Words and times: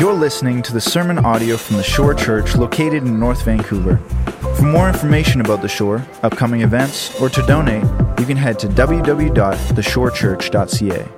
You're 0.00 0.14
listening 0.14 0.62
to 0.62 0.72
the 0.72 0.80
sermon 0.80 1.18
audio 1.18 1.58
from 1.58 1.76
the 1.76 1.82
Shore 1.82 2.14
Church 2.14 2.56
located 2.56 3.02
in 3.02 3.20
North 3.20 3.44
Vancouver. 3.44 3.98
For 4.56 4.62
more 4.62 4.88
information 4.88 5.42
about 5.42 5.60
the 5.60 5.68
Shore, 5.68 6.02
upcoming 6.22 6.62
events, 6.62 7.20
or 7.20 7.28
to 7.28 7.42
donate, 7.42 7.84
you 8.18 8.24
can 8.24 8.38
head 8.38 8.58
to 8.60 8.66
www.theshorechurch.ca. 8.66 11.08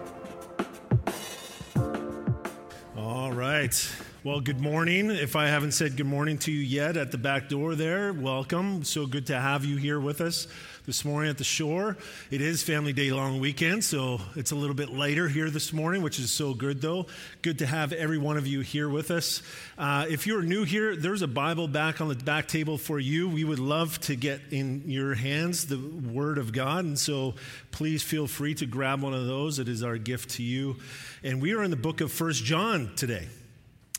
All 2.97 3.31
right. 3.31 3.93
Well, 4.25 4.41
good 4.41 4.61
morning. 4.61 5.13
If 5.13 5.37
I 5.37 5.47
haven't 5.47 5.73
said 5.73 5.97
good 5.97 6.07
morning 6.07 6.39
to 6.39 6.51
you 6.51 6.59
yet 6.59 6.97
at 6.97 7.13
the 7.13 7.19
back 7.19 7.49
door 7.49 7.77
there, 7.77 8.13
welcome. 8.13 8.83
So 8.83 9.07
good 9.07 9.29
to 9.29 9.39
have 9.39 9.65
you 9.65 9.77
here 9.77 10.01
with 10.01 10.21
us 10.21 10.49
this 10.85 11.05
morning 11.05 11.31
at 11.31 11.39
the 11.39 11.45
shore. 11.45 11.97
It 12.33 12.41
is 12.41 12.65
Family 12.65 12.93
Day 12.93 13.13
long 13.13 13.39
weekend, 13.39 13.85
so 13.85 14.21
it's 14.35 14.51
a 14.51 14.57
little 14.57 14.75
bit 14.75 14.93
later 14.93 15.29
here 15.29 15.49
this 15.49 15.73
morning, 15.73 16.03
which 16.03 16.19
is 16.19 16.33
so 16.33 16.55
good 16.55 16.81
though. 16.81 17.07
Good 17.41 17.61
to 17.61 17.67
have 17.67 17.93
every 17.93 18.19
one 18.19 18.37
of 18.37 18.49
you 18.49 18.63
here 18.63 18.89
with 18.89 19.13
us. 19.13 19.43
Uh, 19.79 20.07
if 20.09 20.27
you're 20.27 20.43
new 20.43 20.65
here, 20.65 20.97
there's 20.97 21.23
a 21.23 21.29
Bible 21.29 21.69
back 21.69 22.01
on 22.01 22.09
the 22.09 22.17
back 22.17 22.49
table 22.49 22.79
for 22.79 22.99
you. 22.99 23.29
We 23.29 23.45
would 23.45 23.61
love 23.61 24.01
to 24.01 24.17
get 24.17 24.41
in 24.51 24.83
your 24.87 25.15
hands 25.15 25.69
the 25.69 25.79
Word 25.79 26.37
of 26.39 26.53
God, 26.53 26.85
and 26.85 26.99
so 26.99 27.35
please 27.71 28.03
feel 28.03 28.27
free 28.27 28.55
to 28.57 28.67
grab 28.67 29.03
one 29.03 29.15
of 29.15 29.27
those. 29.27 29.61
It 29.61 29.69
is 29.69 29.85
our 29.85 29.99
gift 29.99 30.31
to 30.31 30.43
you. 30.43 30.77
And 31.23 31.41
we 31.41 31.55
are 31.55 31.63
in 31.63 31.71
the 31.71 31.77
book 31.77 32.01
of 32.01 32.11
First 32.11 32.43
John 32.45 32.91
today. 32.97 33.29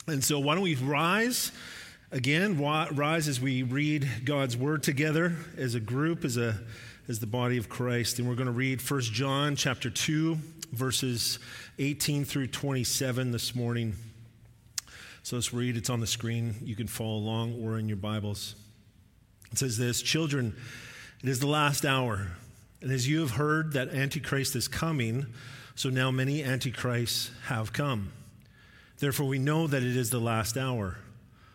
And 0.06 0.22
so, 0.22 0.38
why 0.38 0.54
don't 0.54 0.64
we 0.64 0.74
rise 0.74 1.50
again? 2.14 2.60
Rise 2.60 3.26
as 3.26 3.40
we 3.40 3.64
read 3.64 4.08
God's 4.24 4.56
word 4.56 4.84
together 4.84 5.36
as 5.58 5.74
a 5.74 5.80
group, 5.80 6.24
as 6.24 6.36
a 6.36 6.60
as 7.08 7.18
the 7.18 7.26
body 7.26 7.58
of 7.58 7.68
Christ. 7.68 8.18
And 8.18 8.26
we're 8.26 8.36
going 8.36 8.46
to 8.46 8.52
read 8.52 8.80
1 8.80 9.00
John 9.02 9.56
chapter 9.56 9.90
2, 9.90 10.38
verses 10.72 11.38
18 11.78 12.24
through 12.24 12.46
27 12.46 13.30
this 13.30 13.54
morning. 13.54 13.94
So 15.22 15.36
let's 15.36 15.52
read. 15.52 15.76
It's 15.76 15.90
on 15.90 16.00
the 16.00 16.06
screen. 16.06 16.54
You 16.62 16.76
can 16.76 16.86
follow 16.86 17.16
along 17.16 17.62
or 17.62 17.78
in 17.78 17.88
your 17.88 17.98
Bibles. 17.98 18.54
It 19.52 19.58
says 19.58 19.76
this 19.76 20.00
Children, 20.00 20.54
it 21.22 21.28
is 21.28 21.40
the 21.40 21.46
last 21.46 21.84
hour. 21.84 22.28
And 22.80 22.92
as 22.92 23.08
you 23.08 23.20
have 23.20 23.32
heard 23.32 23.72
that 23.72 23.88
Antichrist 23.88 24.54
is 24.54 24.68
coming, 24.68 25.26
so 25.74 25.90
now 25.90 26.10
many 26.10 26.44
Antichrists 26.44 27.32
have 27.46 27.72
come. 27.72 28.12
Therefore, 28.98 29.26
we 29.26 29.38
know 29.38 29.66
that 29.66 29.82
it 29.82 29.96
is 29.96 30.10
the 30.10 30.20
last 30.20 30.56
hour. 30.56 30.98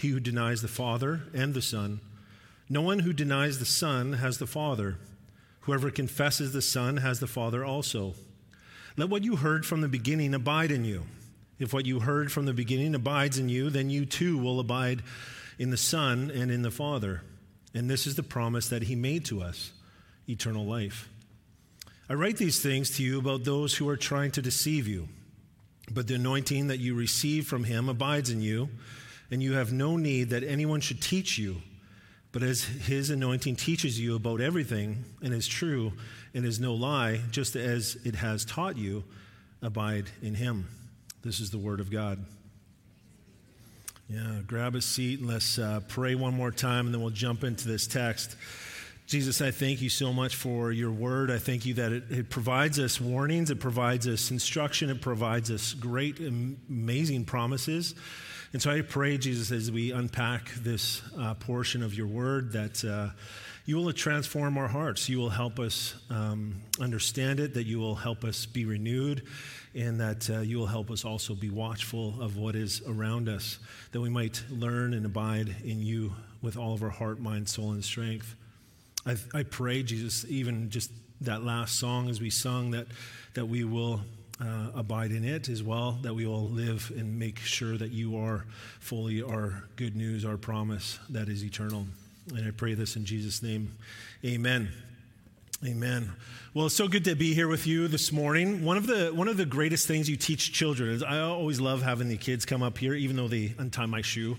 he 0.00 0.08
who 0.08 0.20
denies 0.20 0.62
the 0.62 0.68
Father 0.68 1.22
and 1.34 1.54
the 1.54 1.62
Son. 1.62 2.00
No 2.68 2.82
one 2.82 3.00
who 3.00 3.12
denies 3.12 3.58
the 3.58 3.64
Son 3.64 4.14
has 4.14 4.38
the 4.38 4.46
Father. 4.46 4.98
Whoever 5.60 5.90
confesses 5.90 6.52
the 6.52 6.62
Son 6.62 6.98
has 6.98 7.20
the 7.20 7.26
Father 7.26 7.64
also. 7.64 8.14
Let 8.96 9.08
what 9.08 9.24
you 9.24 9.36
heard 9.36 9.66
from 9.66 9.80
the 9.80 9.88
beginning 9.88 10.34
abide 10.34 10.70
in 10.70 10.84
you. 10.84 11.04
If 11.58 11.72
what 11.72 11.86
you 11.86 12.00
heard 12.00 12.32
from 12.32 12.46
the 12.46 12.54
beginning 12.54 12.94
abides 12.94 13.38
in 13.38 13.48
you, 13.48 13.70
then 13.70 13.90
you 13.90 14.06
too 14.06 14.38
will 14.38 14.60
abide 14.60 15.02
in 15.58 15.70
the 15.70 15.76
Son 15.76 16.30
and 16.30 16.50
in 16.50 16.62
the 16.62 16.70
Father. 16.70 17.22
And 17.74 17.88
this 17.88 18.06
is 18.06 18.14
the 18.14 18.22
promise 18.22 18.68
that 18.68 18.84
He 18.84 18.96
made 18.96 19.24
to 19.26 19.42
us 19.42 19.72
eternal 20.28 20.64
life. 20.64 21.08
I 22.08 22.14
write 22.14 22.38
these 22.38 22.60
things 22.60 22.96
to 22.96 23.04
you 23.04 23.18
about 23.18 23.44
those 23.44 23.76
who 23.76 23.88
are 23.88 23.96
trying 23.96 24.30
to 24.32 24.42
deceive 24.42 24.88
you. 24.88 25.08
But 25.90 26.06
the 26.06 26.14
anointing 26.14 26.68
that 26.68 26.78
you 26.78 26.94
receive 26.94 27.46
from 27.46 27.64
him 27.64 27.88
abides 27.88 28.30
in 28.30 28.40
you, 28.40 28.68
and 29.30 29.42
you 29.42 29.54
have 29.54 29.72
no 29.72 29.96
need 29.96 30.30
that 30.30 30.42
anyone 30.42 30.80
should 30.80 31.00
teach 31.00 31.38
you. 31.38 31.56
But 32.32 32.42
as 32.42 32.62
his 32.62 33.10
anointing 33.10 33.56
teaches 33.56 33.98
you 33.98 34.14
about 34.14 34.40
everything 34.40 35.04
and 35.22 35.34
is 35.34 35.48
true 35.48 35.92
and 36.32 36.44
is 36.44 36.60
no 36.60 36.74
lie, 36.74 37.20
just 37.30 37.56
as 37.56 37.96
it 38.04 38.14
has 38.14 38.44
taught 38.44 38.76
you, 38.76 39.04
abide 39.62 40.10
in 40.22 40.34
him. 40.34 40.68
This 41.22 41.40
is 41.40 41.50
the 41.50 41.58
word 41.58 41.80
of 41.80 41.90
God. 41.90 42.24
Yeah, 44.08 44.40
grab 44.46 44.74
a 44.74 44.80
seat 44.80 45.20
and 45.20 45.28
let's 45.28 45.58
uh, 45.58 45.80
pray 45.86 46.14
one 46.14 46.34
more 46.34 46.50
time, 46.50 46.86
and 46.86 46.94
then 46.94 47.00
we'll 47.00 47.10
jump 47.10 47.44
into 47.44 47.68
this 47.68 47.86
text. 47.86 48.36
Jesus, 49.06 49.40
I 49.40 49.50
thank 49.50 49.82
you 49.82 49.88
so 49.88 50.12
much 50.12 50.36
for 50.36 50.72
your 50.72 50.90
word. 50.90 51.30
I 51.30 51.38
thank 51.38 51.66
you 51.66 51.74
that 51.74 51.92
it, 51.92 52.04
it, 52.10 52.30
provides 52.30 52.78
us 52.78 53.00
warnings, 53.00 53.50
it 53.50 53.58
provides 53.60 54.06
us 54.06 54.30
instruction, 54.30 54.88
it 54.88 55.00
provides 55.00 55.50
us 55.50 55.74
great, 55.74 56.20
amazing 56.20 57.24
promises. 57.24 57.94
And 58.52 58.60
so 58.60 58.72
I 58.72 58.80
pray, 58.80 59.16
Jesus, 59.16 59.52
as 59.52 59.70
we 59.70 59.92
unpack 59.92 60.52
this 60.54 61.02
uh, 61.16 61.34
portion 61.34 61.84
of 61.84 61.94
your 61.94 62.08
word, 62.08 62.50
that 62.52 62.84
uh, 62.84 63.10
you 63.64 63.76
will 63.76 63.92
transform 63.92 64.58
our 64.58 64.66
hearts. 64.66 65.08
You 65.08 65.18
will 65.18 65.30
help 65.30 65.60
us 65.60 65.94
um, 66.10 66.60
understand 66.80 67.38
it, 67.38 67.54
that 67.54 67.66
you 67.66 67.78
will 67.78 67.94
help 67.94 68.24
us 68.24 68.46
be 68.46 68.64
renewed, 68.64 69.22
and 69.76 70.00
that 70.00 70.28
uh, 70.28 70.40
you 70.40 70.58
will 70.58 70.66
help 70.66 70.90
us 70.90 71.04
also 71.04 71.36
be 71.36 71.48
watchful 71.48 72.20
of 72.20 72.36
what 72.36 72.56
is 72.56 72.82
around 72.88 73.28
us, 73.28 73.60
that 73.92 74.00
we 74.00 74.08
might 74.10 74.42
learn 74.50 74.94
and 74.94 75.06
abide 75.06 75.54
in 75.64 75.80
you 75.80 76.12
with 76.42 76.56
all 76.56 76.74
of 76.74 76.82
our 76.82 76.90
heart, 76.90 77.20
mind, 77.20 77.48
soul, 77.48 77.70
and 77.70 77.84
strength. 77.84 78.34
I, 79.06 79.14
I 79.32 79.44
pray, 79.44 79.84
Jesus, 79.84 80.24
even 80.28 80.70
just 80.70 80.90
that 81.20 81.44
last 81.44 81.78
song 81.78 82.10
as 82.10 82.20
we 82.20 82.30
sung, 82.30 82.72
that, 82.72 82.88
that 83.34 83.46
we 83.46 83.62
will 83.62 84.00
uh, 84.40 84.70
abide 84.74 85.12
in 85.12 85.24
it 85.24 85.48
as 85.48 85.62
well, 85.62 85.98
that 86.02 86.14
we 86.14 86.26
all 86.26 86.48
live 86.48 86.92
and 86.96 87.18
make 87.18 87.38
sure 87.38 87.76
that 87.76 87.90
you 87.90 88.16
are 88.16 88.46
fully 88.80 89.22
our 89.22 89.64
good 89.76 89.94
news, 89.94 90.24
our 90.24 90.36
promise 90.36 90.98
that 91.10 91.28
is 91.28 91.44
eternal. 91.44 91.86
And 92.34 92.46
I 92.46 92.50
pray 92.50 92.74
this 92.74 92.96
in 92.96 93.04
Jesus' 93.04 93.42
name. 93.42 93.72
Amen. 94.24 94.70
Amen. 95.62 96.10
Well, 96.54 96.64
it's 96.66 96.74
so 96.74 96.88
good 96.88 97.04
to 97.04 97.14
be 97.14 97.34
here 97.34 97.46
with 97.46 97.66
you 97.66 97.86
this 97.86 98.12
morning. 98.12 98.64
One 98.64 98.78
of 98.78 98.86
the 98.86 99.10
one 99.14 99.28
of 99.28 99.36
the 99.36 99.44
greatest 99.44 99.86
things 99.86 100.08
you 100.08 100.16
teach 100.16 100.54
children 100.54 100.88
is 100.88 101.02
I 101.02 101.18
always 101.18 101.60
love 101.60 101.82
having 101.82 102.08
the 102.08 102.16
kids 102.16 102.46
come 102.46 102.62
up 102.62 102.78
here, 102.78 102.94
even 102.94 103.14
though 103.16 103.28
they 103.28 103.54
untie 103.58 103.84
my 103.84 104.00
shoe 104.00 104.38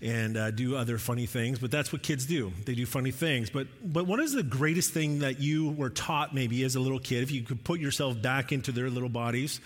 and 0.00 0.34
uh, 0.34 0.50
do 0.50 0.74
other 0.74 0.96
funny 0.96 1.26
things. 1.26 1.58
But 1.58 1.70
that's 1.70 1.92
what 1.92 2.02
kids 2.02 2.24
do; 2.24 2.54
they 2.64 2.74
do 2.74 2.86
funny 2.86 3.10
things. 3.10 3.50
But 3.50 3.66
but 3.84 4.06
what 4.06 4.18
is 4.18 4.32
the 4.32 4.42
greatest 4.42 4.94
thing 4.94 5.18
that 5.18 5.40
you 5.40 5.72
were 5.72 5.90
taught, 5.90 6.34
maybe 6.34 6.64
as 6.64 6.74
a 6.74 6.80
little 6.80 6.98
kid, 6.98 7.22
if 7.22 7.30
you 7.30 7.42
could 7.42 7.62
put 7.64 7.78
yourself 7.78 8.22
back 8.22 8.50
into 8.50 8.72
their 8.72 8.88
little 8.88 9.10
bodies? 9.10 9.60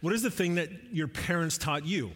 What 0.00 0.14
is 0.14 0.22
the 0.22 0.30
thing 0.30 0.54
that 0.54 0.70
your 0.90 1.08
parents 1.08 1.58
taught 1.58 1.84
you? 1.84 2.12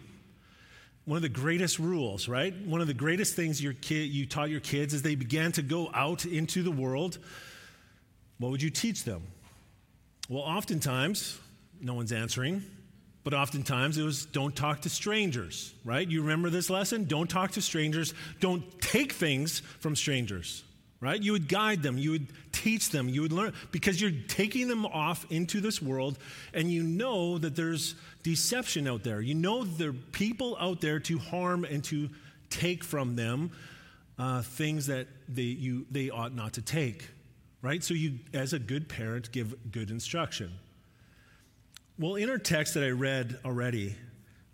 One 1.05 1.17
of 1.17 1.21
the 1.21 1.29
greatest 1.29 1.77
rules, 1.77 2.27
right? 2.27 2.55
One 2.65 2.81
of 2.81 2.87
the 2.87 2.95
greatest 2.95 3.35
things 3.35 3.61
your 3.61 3.73
kid 3.73 4.09
you 4.09 4.25
taught 4.25 4.49
your 4.49 4.61
kids 4.61 4.95
is 4.95 5.03
they 5.03 5.13
began 5.13 5.51
to 5.51 5.61
go 5.61 5.91
out 5.93 6.25
into 6.25 6.63
the 6.63 6.71
world 6.71 7.19
what 8.41 8.49
would 8.49 8.61
you 8.61 8.71
teach 8.71 9.03
them? 9.03 9.21
Well, 10.27 10.41
oftentimes, 10.41 11.37
no 11.79 11.93
one's 11.93 12.11
answering, 12.11 12.63
but 13.23 13.35
oftentimes 13.35 13.99
it 13.99 14.03
was 14.03 14.25
don't 14.25 14.55
talk 14.55 14.81
to 14.81 14.89
strangers, 14.89 15.75
right? 15.85 16.07
You 16.07 16.21
remember 16.21 16.49
this 16.49 16.69
lesson? 16.69 17.05
Don't 17.05 17.29
talk 17.29 17.51
to 17.51 17.61
strangers. 17.61 18.15
Don't 18.39 18.63
take 18.81 19.11
things 19.11 19.59
from 19.79 19.95
strangers, 19.95 20.63
right? 21.01 21.21
You 21.21 21.33
would 21.33 21.47
guide 21.47 21.83
them, 21.83 21.99
you 21.99 22.11
would 22.11 22.27
teach 22.51 22.89
them, 22.89 23.09
you 23.09 23.21
would 23.21 23.31
learn, 23.31 23.53
because 23.71 24.01
you're 24.01 24.11
taking 24.27 24.67
them 24.67 24.87
off 24.87 25.23
into 25.29 25.61
this 25.61 25.79
world 25.79 26.17
and 26.51 26.71
you 26.71 26.81
know 26.81 27.37
that 27.37 27.55
there's 27.55 27.93
deception 28.23 28.87
out 28.87 29.03
there. 29.03 29.21
You 29.21 29.35
know 29.35 29.63
there 29.63 29.89
are 29.89 29.93
people 29.93 30.57
out 30.59 30.81
there 30.81 30.99
to 31.01 31.19
harm 31.19 31.63
and 31.63 31.83
to 31.85 32.09
take 32.49 32.83
from 32.83 33.15
them 33.15 33.51
uh, 34.17 34.41
things 34.41 34.87
that 34.87 35.05
they, 35.29 35.43
you, 35.43 35.85
they 35.91 36.09
ought 36.09 36.33
not 36.33 36.53
to 36.53 36.63
take 36.63 37.07
right? 37.61 37.83
So 37.83 37.93
you, 37.93 38.19
as 38.33 38.53
a 38.53 38.59
good 38.59 38.89
parent, 38.89 39.31
give 39.31 39.71
good 39.71 39.91
instruction. 39.91 40.51
Well, 41.99 42.15
in 42.15 42.29
our 42.29 42.37
text 42.37 42.73
that 42.73 42.83
I 42.83 42.89
read 42.89 43.39
already, 43.45 43.95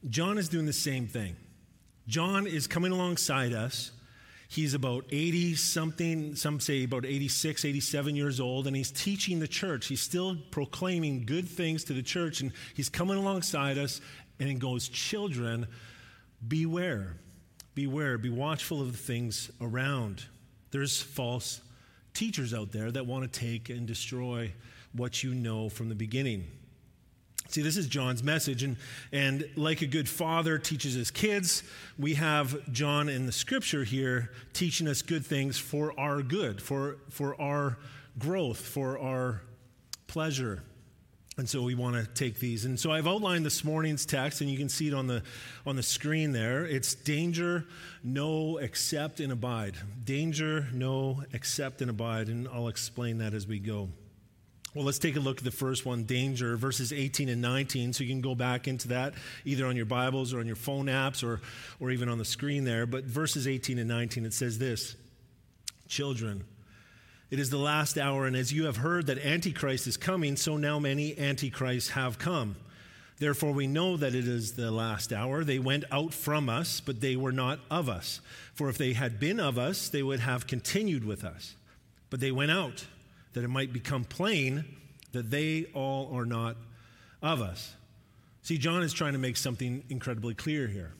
John 0.10 0.38
is 0.38 0.50
doing 0.50 0.66
the 0.66 0.74
same 0.74 1.08
thing. 1.08 1.36
John 2.08 2.48
is 2.48 2.68
coming 2.68 2.92
alongside 2.92 3.54
us. 3.54 3.92
He's 4.50 4.74
about 4.74 5.06
80 5.10 5.56
something, 5.56 6.36
some 6.36 6.62
say 6.62 6.86
about 6.86 7.06
86, 7.06 7.66
87 7.66 8.16
years 8.16 8.40
old, 8.40 8.66
and 8.66 8.76
he's 8.76 8.92
teaching 8.92 9.40
the 9.40 9.48
church. 9.48 9.88
He's 9.88 10.02
still 10.02 10.38
proclaiming 10.52 11.26
good 11.26 11.48
things 11.50 11.84
to 11.86 11.94
the 11.94 12.02
church, 12.02 12.40
and 12.40 12.54
he's 12.74 12.88
coming 12.88 13.18
alongside 13.18 13.78
us, 13.78 14.00
and 14.40 14.48
he 14.48 14.56
goes, 14.56 14.88
Children, 14.88 15.68
beware. 16.48 17.18
Beware. 17.76 18.18
Be 18.18 18.30
watchful 18.30 18.82
of 18.82 18.94
the 18.94 18.98
things 18.98 19.52
around. 19.60 20.24
There's 20.72 21.02
false 21.02 21.62
teachers 22.18 22.52
out 22.52 22.72
there 22.72 22.92
that 22.92 23.06
want 23.06 23.32
to 23.32 23.40
take 23.40 23.70
and 23.70 23.86
destroy 23.86 24.52
what 24.94 25.24
you 25.24 25.36
know 25.36 25.70
from 25.70 25.88
the 25.88 25.96
beginning. 25.96 26.46
See, 27.50 27.62
this 27.62 27.78
is 27.78 27.88
John's 27.88 28.24
message, 28.24 28.64
and, 28.64 28.76
and 29.12 29.48
like 29.56 29.82
a 29.84 29.86
good 29.86 30.10
father 30.10 30.58
teaches 30.58 30.96
his 30.96 31.12
kids, 31.12 31.64
we 31.98 32.16
have 32.16 32.72
John 32.74 33.08
in 33.08 33.26
the 33.28 33.32
scripture 33.32 33.84
here 33.84 34.32
teaching 34.52 34.88
us 34.88 35.02
good 35.02 35.26
things 35.26 35.60
for 35.60 35.98
our 35.98 36.24
good, 36.24 36.60
for, 36.62 36.98
for 37.10 37.40
our 37.40 37.78
growth, 38.18 38.60
for 38.60 38.98
our 38.98 39.44
pleasure. 40.08 40.64
And 41.38 41.48
so 41.48 41.62
we 41.62 41.76
want 41.76 41.96
to 41.96 42.06
take 42.14 42.40
these. 42.40 42.66
And 42.66 42.80
so 42.80 42.92
I've 42.92 43.06
outlined 43.06 43.46
this 43.46 43.64
morning's 43.64 44.08
text, 44.08 44.42
and 44.42 44.50
you 44.50 44.58
can 44.58 44.70
see 44.70 44.88
it 44.88 44.94
on 44.96 45.06
the, 45.06 45.22
on 45.68 45.76
the 45.76 45.84
screen 45.84 46.32
there. 46.32 46.66
It's 46.66 46.96
danger, 46.96 47.66
know, 48.04 48.58
accept, 48.58 49.20
and 49.20 49.32
abide. 49.32 49.76
Danger, 50.04 50.68
know, 50.74 51.24
accept, 51.36 51.82
and 51.82 51.92
abide. 51.92 52.30
And 52.30 52.48
I'll 52.48 52.70
explain 52.70 53.20
that 53.20 53.36
as 53.36 53.46
we 53.46 53.60
go. 53.60 53.90
Well, 54.74 54.84
let's 54.84 55.00
take 55.00 55.16
a 55.16 55.20
look 55.20 55.38
at 55.38 55.44
the 55.44 55.52
first 55.52 55.86
one, 55.86 56.04
danger, 56.04 56.58
verses 56.58 56.92
18 56.92 57.30
and 57.30 57.42
19. 57.42 57.94
So 57.94 58.04
you 58.04 58.10
can 58.10 58.22
go 58.22 58.34
back 58.34 58.68
into 58.68 58.88
that 58.90 59.14
either 59.46 59.68
on 59.68 59.76
your 59.76 59.86
Bibles 59.86 60.34
or 60.34 60.40
on 60.40 60.48
your 60.48 60.56
phone 60.56 60.88
apps 60.88 61.24
or, 61.24 61.42
or 61.80 61.92
even 61.92 62.10
on 62.10 62.18
the 62.18 62.26
screen 62.26 62.64
there. 62.64 62.88
But 62.88 63.04
verses 63.04 63.48
18 63.48 63.78
and 63.78 63.88
19, 63.88 64.26
it 64.26 64.34
says 64.34 64.58
this 64.58 64.96
Children, 65.88 66.46
it 67.30 67.40
is 67.40 67.50
the 67.50 67.58
last 67.58 67.98
hour, 67.98 68.26
and 68.26 68.36
as 68.36 68.54
you 68.54 68.66
have 68.66 68.78
heard 68.78 69.08
that 69.08 69.20
Antichrist 69.20 69.86
is 69.88 69.98
coming, 69.98 70.36
so 70.38 70.56
now 70.56 70.80
many 70.80 71.18
Antichrists 71.18 71.90
have 71.92 72.18
come. 72.18 72.56
Therefore, 73.20 73.52
we 73.52 73.68
know 73.68 73.98
that 73.98 74.14
it 74.14 74.28
is 74.28 74.54
the 74.54 74.72
last 74.72 75.12
hour. 75.12 75.44
They 75.44 75.60
went 75.60 75.84
out 75.92 76.14
from 76.14 76.50
us, 76.50 76.80
but 76.80 77.02
they 77.02 77.16
were 77.16 77.32
not 77.32 77.60
of 77.70 77.90
us. 77.90 78.22
For 78.54 78.70
if 78.70 78.78
they 78.78 78.94
had 78.94 79.20
been 79.20 79.40
of 79.40 79.58
us, 79.58 79.90
they 79.90 80.04
would 80.04 80.20
have 80.20 80.48
continued 80.48 81.04
with 81.04 81.24
us. 81.24 81.56
But 82.10 82.20
they 82.20 82.32
went 82.32 82.52
out 82.52 82.86
that 83.34 83.44
it 83.44 83.50
might 83.50 83.74
become 83.74 84.04
plain 84.04 84.66
that 85.12 85.32
they 85.32 85.66
all 85.74 86.16
are 86.16 86.26
not 86.26 86.58
of 87.22 87.42
us. 87.42 87.74
See, 88.44 88.58
John 88.58 88.84
is 88.84 88.94
trying 88.94 89.14
to 89.14 89.20
make 89.20 89.36
something 89.36 89.84
incredibly 89.90 90.34
clear 90.34 90.68
here 90.68 90.94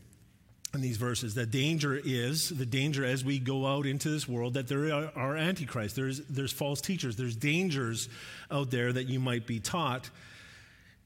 in 0.78 0.82
these 0.82 0.98
verses. 0.98 1.36
That 1.36 1.52
danger 1.52 2.00
is 2.02 2.50
the 2.50 2.66
danger 2.66 3.04
as 3.04 3.26
we 3.26 3.40
go 3.40 3.66
out 3.66 3.86
into 3.86 4.10
this 4.10 4.28
world 4.28 4.54
that 4.54 4.68
there 4.68 4.94
are, 4.94 5.12
are 5.16 5.36
antichrists, 5.36 5.96
there's, 5.96 6.20
there's 6.28 6.54
false 6.54 6.80
teachers, 6.80 7.16
there's 7.16 7.36
dangers 7.36 8.08
out 8.50 8.72
there 8.72 8.94
that 8.94 9.10
you 9.10 9.20
might 9.20 9.46
be 9.46 9.60
taught. 9.60 10.10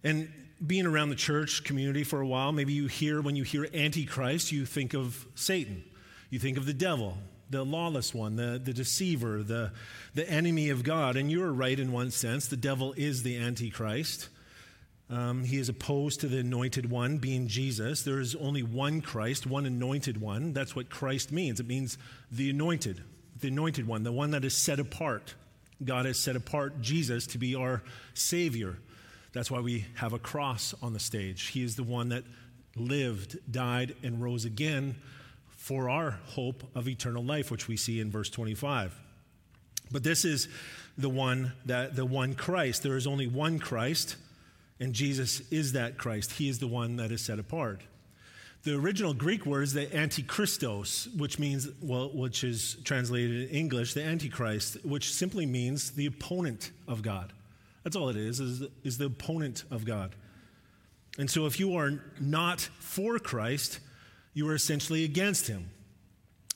And 0.04 0.32
being 0.66 0.86
around 0.86 1.10
the 1.10 1.16
church 1.16 1.64
community 1.64 2.04
for 2.04 2.22
a 2.22 2.28
while, 2.28 2.52
maybe 2.52 2.74
you 2.74 2.88
hear, 2.88 3.22
when 3.22 3.36
you 3.36 3.44
hear 3.44 3.68
antichrist, 3.74 4.52
you 4.52 4.66
think 4.66 4.94
of 4.94 5.26
Satan, 5.34 5.84
you 6.30 6.38
think 6.38 6.58
of 6.58 6.66
the 6.66 6.74
devil, 6.74 7.18
the 7.50 7.64
lawless 7.64 8.14
one, 8.14 8.36
the, 8.36 8.62
the 8.64 8.74
deceiver, 8.74 9.44
the, 9.44 9.72
the 10.14 10.30
enemy 10.30 10.70
of 10.70 10.84
God. 10.84 11.16
And 11.16 11.32
you're 11.32 11.52
right 11.52 11.80
in 11.80 11.92
one 11.92 12.12
sense. 12.12 12.48
The 12.48 12.58
devil 12.58 12.94
is 12.96 13.24
the 13.24 13.38
Antichrist. 13.38 14.30
Um, 15.12 15.44
he 15.44 15.58
is 15.58 15.68
opposed 15.68 16.22
to 16.22 16.28
the 16.28 16.40
anointed 16.40 16.90
one, 16.90 17.18
being 17.18 17.48
Jesus. 17.48 18.04
There 18.04 18.22
is 18.22 18.34
only 18.36 18.64
one 18.64 19.02
Christ, 19.02 19.46
one 19.46 19.66
anointed 19.66 20.22
one. 20.22 20.54
That's 20.54 20.74
what 20.74 20.90
Christ 20.90 21.34
means. 21.34 21.60
It 21.60 21.68
means 21.68 21.98
the 22.32 22.50
anointed, 22.50 23.04
the 23.38 23.50
anointed 23.50 23.86
one, 23.86 24.04
the 24.04 24.12
one 24.14 24.32
that 24.32 24.46
is 24.46 24.56
set 24.56 24.80
apart. 24.80 25.36
God 25.84 26.06
has 26.06 26.18
set 26.18 26.38
apart 26.38 26.82
Jesus 26.82 27.28
to 27.28 27.38
be 27.38 27.56
our 27.56 27.84
Savior. 28.14 28.78
That's 29.34 29.52
why 29.52 29.60
we 29.60 29.86
have 29.96 30.14
a 30.14 30.20
cross 30.20 30.74
on 30.82 30.94
the 30.94 31.00
stage. 31.00 31.48
He 31.48 31.62
is 31.62 31.76
the 31.76 31.84
one 31.84 32.10
that 32.10 32.24
lived, 32.78 33.38
died, 33.52 33.96
and 34.04 34.22
rose 34.22 34.46
again 34.46 34.96
for 35.50 35.90
our 35.90 36.20
hope 36.28 36.64
of 36.74 36.88
eternal 36.88 37.24
life, 37.24 37.52
which 37.52 37.68
we 37.68 37.76
see 37.76 38.00
in 38.00 38.12
verse 38.12 38.30
25. 38.30 38.98
But 39.92 40.04
this 40.04 40.24
is 40.24 40.48
the 40.98 41.10
one 41.10 41.52
that 41.66 41.96
the 41.98 42.06
one 42.06 42.34
Christ. 42.34 42.84
There 42.84 42.96
is 42.96 43.08
only 43.08 43.28
one 43.28 43.60
Christ, 43.60 44.16
and 44.82 44.94
Jesus 44.94 45.42
is 45.52 45.74
that 45.74 46.00
Christ. 46.00 46.34
He 46.34 46.50
is 46.50 46.58
the 46.58 46.68
one 46.68 46.98
that 46.98 47.12
is 47.12 47.22
set 47.22 47.38
apart. 47.38 47.82
The 48.64 48.76
original 48.76 49.14
Greek 49.14 49.46
word 49.46 49.62
is 49.62 49.74
the 49.74 49.86
antichristos, 49.86 51.16
which 51.18 51.38
means, 51.38 51.70
well, 51.82 52.10
which 52.14 52.44
is 52.44 52.78
translated 52.84 53.50
in 53.50 53.56
English, 53.56 53.94
the 53.94 54.04
antichrist, 54.04 54.84
which 54.84 55.14
simply 55.14 55.46
means 55.46 55.92
the 55.92 56.08
opponent 56.08 56.72
of 56.88 57.04
God. 57.04 57.32
That's 57.84 57.96
all 57.96 58.10
it 58.10 58.16
is, 58.16 58.40
is, 58.40 58.64
is 58.84 58.98
the 58.98 59.06
opponent 59.06 59.64
of 59.70 59.86
God. 59.86 60.16
And 61.20 61.30
so 61.30 61.46
if 61.46 61.60
you 61.60 61.76
are 61.76 62.04
not 62.20 62.62
for 62.80 63.20
Christ, 63.20 63.80
you 64.34 64.50
are 64.50 64.56
essentially 64.56 65.04
against 65.04 65.48
him. 65.48 65.70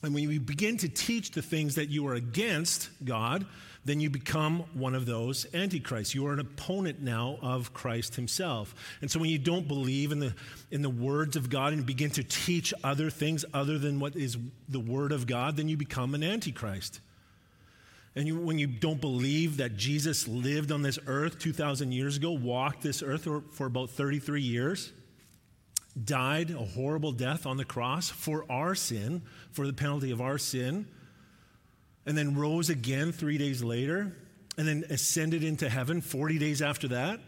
And 0.02 0.14
when 0.14 0.30
you 0.30 0.40
begin 0.40 0.78
to 0.78 0.90
teach 0.90 1.32
the 1.32 1.42
things 1.42 1.76
that 1.76 1.90
you 1.90 2.08
are 2.08 2.16
against 2.16 2.90
God, 3.04 3.46
then 3.86 4.00
you 4.00 4.10
become 4.10 4.64
one 4.74 4.96
of 4.96 5.06
those 5.06 5.46
antichrists. 5.54 6.16
You 6.16 6.26
are 6.26 6.34
an 6.34 6.40
opponent 6.40 7.02
now 7.02 7.38
of 7.42 7.72
Christ 7.72 8.16
himself. 8.16 8.74
And 9.02 9.10
so 9.10 9.20
when 9.20 9.30
you 9.30 9.38
don't 9.38 9.68
believe 9.68 10.12
in 10.12 10.20
the, 10.20 10.34
in 10.72 10.82
the 10.82 10.90
words 10.90 11.36
of 11.36 11.52
God 11.52 11.72
and 11.72 11.86
begin 11.86 12.10
to 12.12 12.24
teach 12.24 12.74
other 12.84 13.12
things 13.12 13.46
other 13.54 13.78
than 13.78 14.00
what 14.00 14.16
is 14.16 14.38
the 14.68 14.80
word 14.80 15.12
of 15.12 15.28
God, 15.28 15.56
then 15.56 15.70
you 15.70 15.78
become 15.78 16.16
an 16.16 16.24
antichrist. 16.24 17.00
And 18.16 18.28
you, 18.28 18.40
when 18.40 18.58
you 18.58 18.66
don't 18.66 19.00
believe 19.00 19.58
that 19.58 19.78
Jesus 19.78 20.28
lived 20.28 20.72
on 20.72 20.82
this 20.82 20.98
earth 21.06 21.38
2,000 21.38 21.92
years 21.92 22.18
ago, 22.18 22.32
walked 22.32 22.82
this 22.82 23.04
earth 23.04 23.26
for, 23.26 23.44
for 23.52 23.68
about 23.68 23.92
33 23.92 24.42
years, 24.42 24.94
died 26.02 26.50
a 26.50 26.58
horrible 26.58 27.12
death 27.12 27.46
on 27.46 27.58
the 27.58 27.66
cross 27.66 28.10
for 28.10 28.46
our 28.50 28.74
sin, 28.74 29.22
for 29.52 29.68
the 29.68 29.74
penalty 29.74 30.12
of 30.12 30.22
our 30.22 30.38
sin, 30.38 30.88
and 32.06 32.18
then 32.18 32.36
rose 32.36 32.70
again 32.70 33.12
three 33.12 33.38
days 33.38 33.64
later, 33.64 34.16
and 34.58 34.68
then 34.68 34.86
ascended 34.90 35.44
into 35.44 35.70
heaven 35.70 36.02
40 36.02 36.38
days 36.38 36.62
after 36.62 36.88
that, 36.90 37.20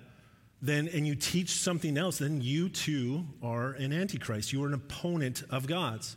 then 0.62 0.88
and 0.88 1.06
you 1.06 1.16
teach 1.16 1.50
something 1.52 1.98
else, 1.98 2.18
then 2.18 2.42
you 2.42 2.70
too 2.70 3.26
are 3.44 3.72
an 3.74 3.94
antichrist. 3.94 4.54
You 4.54 4.64
are 4.64 4.68
an 4.68 4.74
opponent 4.74 5.44
of 5.50 5.68
God's. 5.68 6.16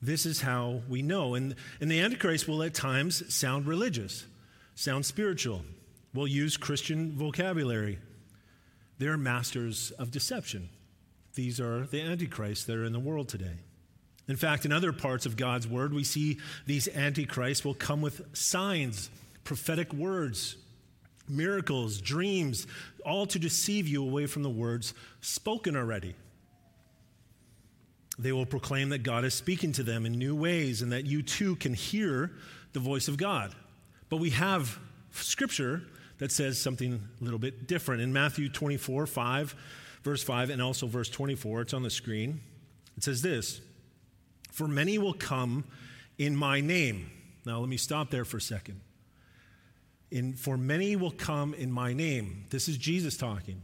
This 0.00 0.26
is 0.26 0.42
how 0.42 0.82
we 0.88 1.02
know. 1.02 1.34
And, 1.34 1.56
and 1.80 1.90
the 1.90 2.00
antichrist 2.00 2.46
will 2.46 2.62
at 2.62 2.74
times 2.74 3.34
sound 3.34 3.66
religious, 3.66 4.26
sound 4.74 5.06
spiritual, 5.06 5.62
will 6.14 6.28
use 6.28 6.56
Christian 6.56 7.12
vocabulary. 7.12 7.98
They're 8.98 9.16
masters 9.16 9.90
of 9.92 10.10
deception. 10.10 10.68
These 11.34 11.60
are 11.60 11.86
the 11.86 12.00
antichrists 12.00 12.64
that 12.66 12.76
are 12.76 12.84
in 12.84 12.92
the 12.92 13.00
world 13.00 13.28
today. 13.28 13.58
In 14.28 14.36
fact, 14.36 14.64
in 14.64 14.72
other 14.72 14.92
parts 14.92 15.24
of 15.24 15.36
God's 15.36 15.68
word, 15.68 15.92
we 15.92 16.04
see 16.04 16.38
these 16.66 16.88
antichrists 16.88 17.64
will 17.64 17.74
come 17.74 18.00
with 18.00 18.36
signs, 18.36 19.08
prophetic 19.44 19.92
words, 19.92 20.56
miracles, 21.28 22.00
dreams, 22.00 22.66
all 23.04 23.26
to 23.26 23.38
deceive 23.38 23.86
you 23.86 24.02
away 24.02 24.26
from 24.26 24.42
the 24.42 24.50
words 24.50 24.94
spoken 25.20 25.76
already. 25.76 26.14
They 28.18 28.32
will 28.32 28.46
proclaim 28.46 28.88
that 28.88 29.02
God 29.02 29.24
is 29.24 29.34
speaking 29.34 29.72
to 29.72 29.82
them 29.82 30.06
in 30.06 30.12
new 30.12 30.34
ways 30.34 30.82
and 30.82 30.90
that 30.92 31.06
you 31.06 31.22
too 31.22 31.56
can 31.56 31.74
hear 31.74 32.32
the 32.72 32.80
voice 32.80 33.08
of 33.08 33.16
God. 33.16 33.54
But 34.08 34.18
we 34.18 34.30
have 34.30 34.78
scripture 35.12 35.82
that 36.18 36.32
says 36.32 36.58
something 36.58 37.00
a 37.20 37.24
little 37.24 37.38
bit 37.38 37.66
different. 37.66 38.00
In 38.00 38.12
Matthew 38.12 38.48
24, 38.48 39.06
5, 39.06 39.54
verse 40.02 40.22
5 40.22 40.50
and 40.50 40.62
also 40.62 40.86
verse 40.86 41.10
24. 41.10 41.62
It's 41.62 41.74
on 41.74 41.82
the 41.82 41.90
screen. 41.90 42.40
It 42.96 43.04
says 43.04 43.22
this 43.22 43.60
For 44.56 44.66
many 44.66 44.96
will 44.96 45.12
come 45.12 45.64
in 46.16 46.34
my 46.34 46.62
name. 46.62 47.10
Now, 47.44 47.60
let 47.60 47.68
me 47.68 47.76
stop 47.76 48.10
there 48.10 48.24
for 48.24 48.38
a 48.38 48.40
second. 48.40 48.80
In, 50.10 50.32
for 50.32 50.56
many 50.56 50.96
will 50.96 51.10
come 51.10 51.52
in 51.52 51.70
my 51.70 51.92
name. 51.92 52.46
This 52.48 52.66
is 52.66 52.78
Jesus 52.78 53.18
talking. 53.18 53.60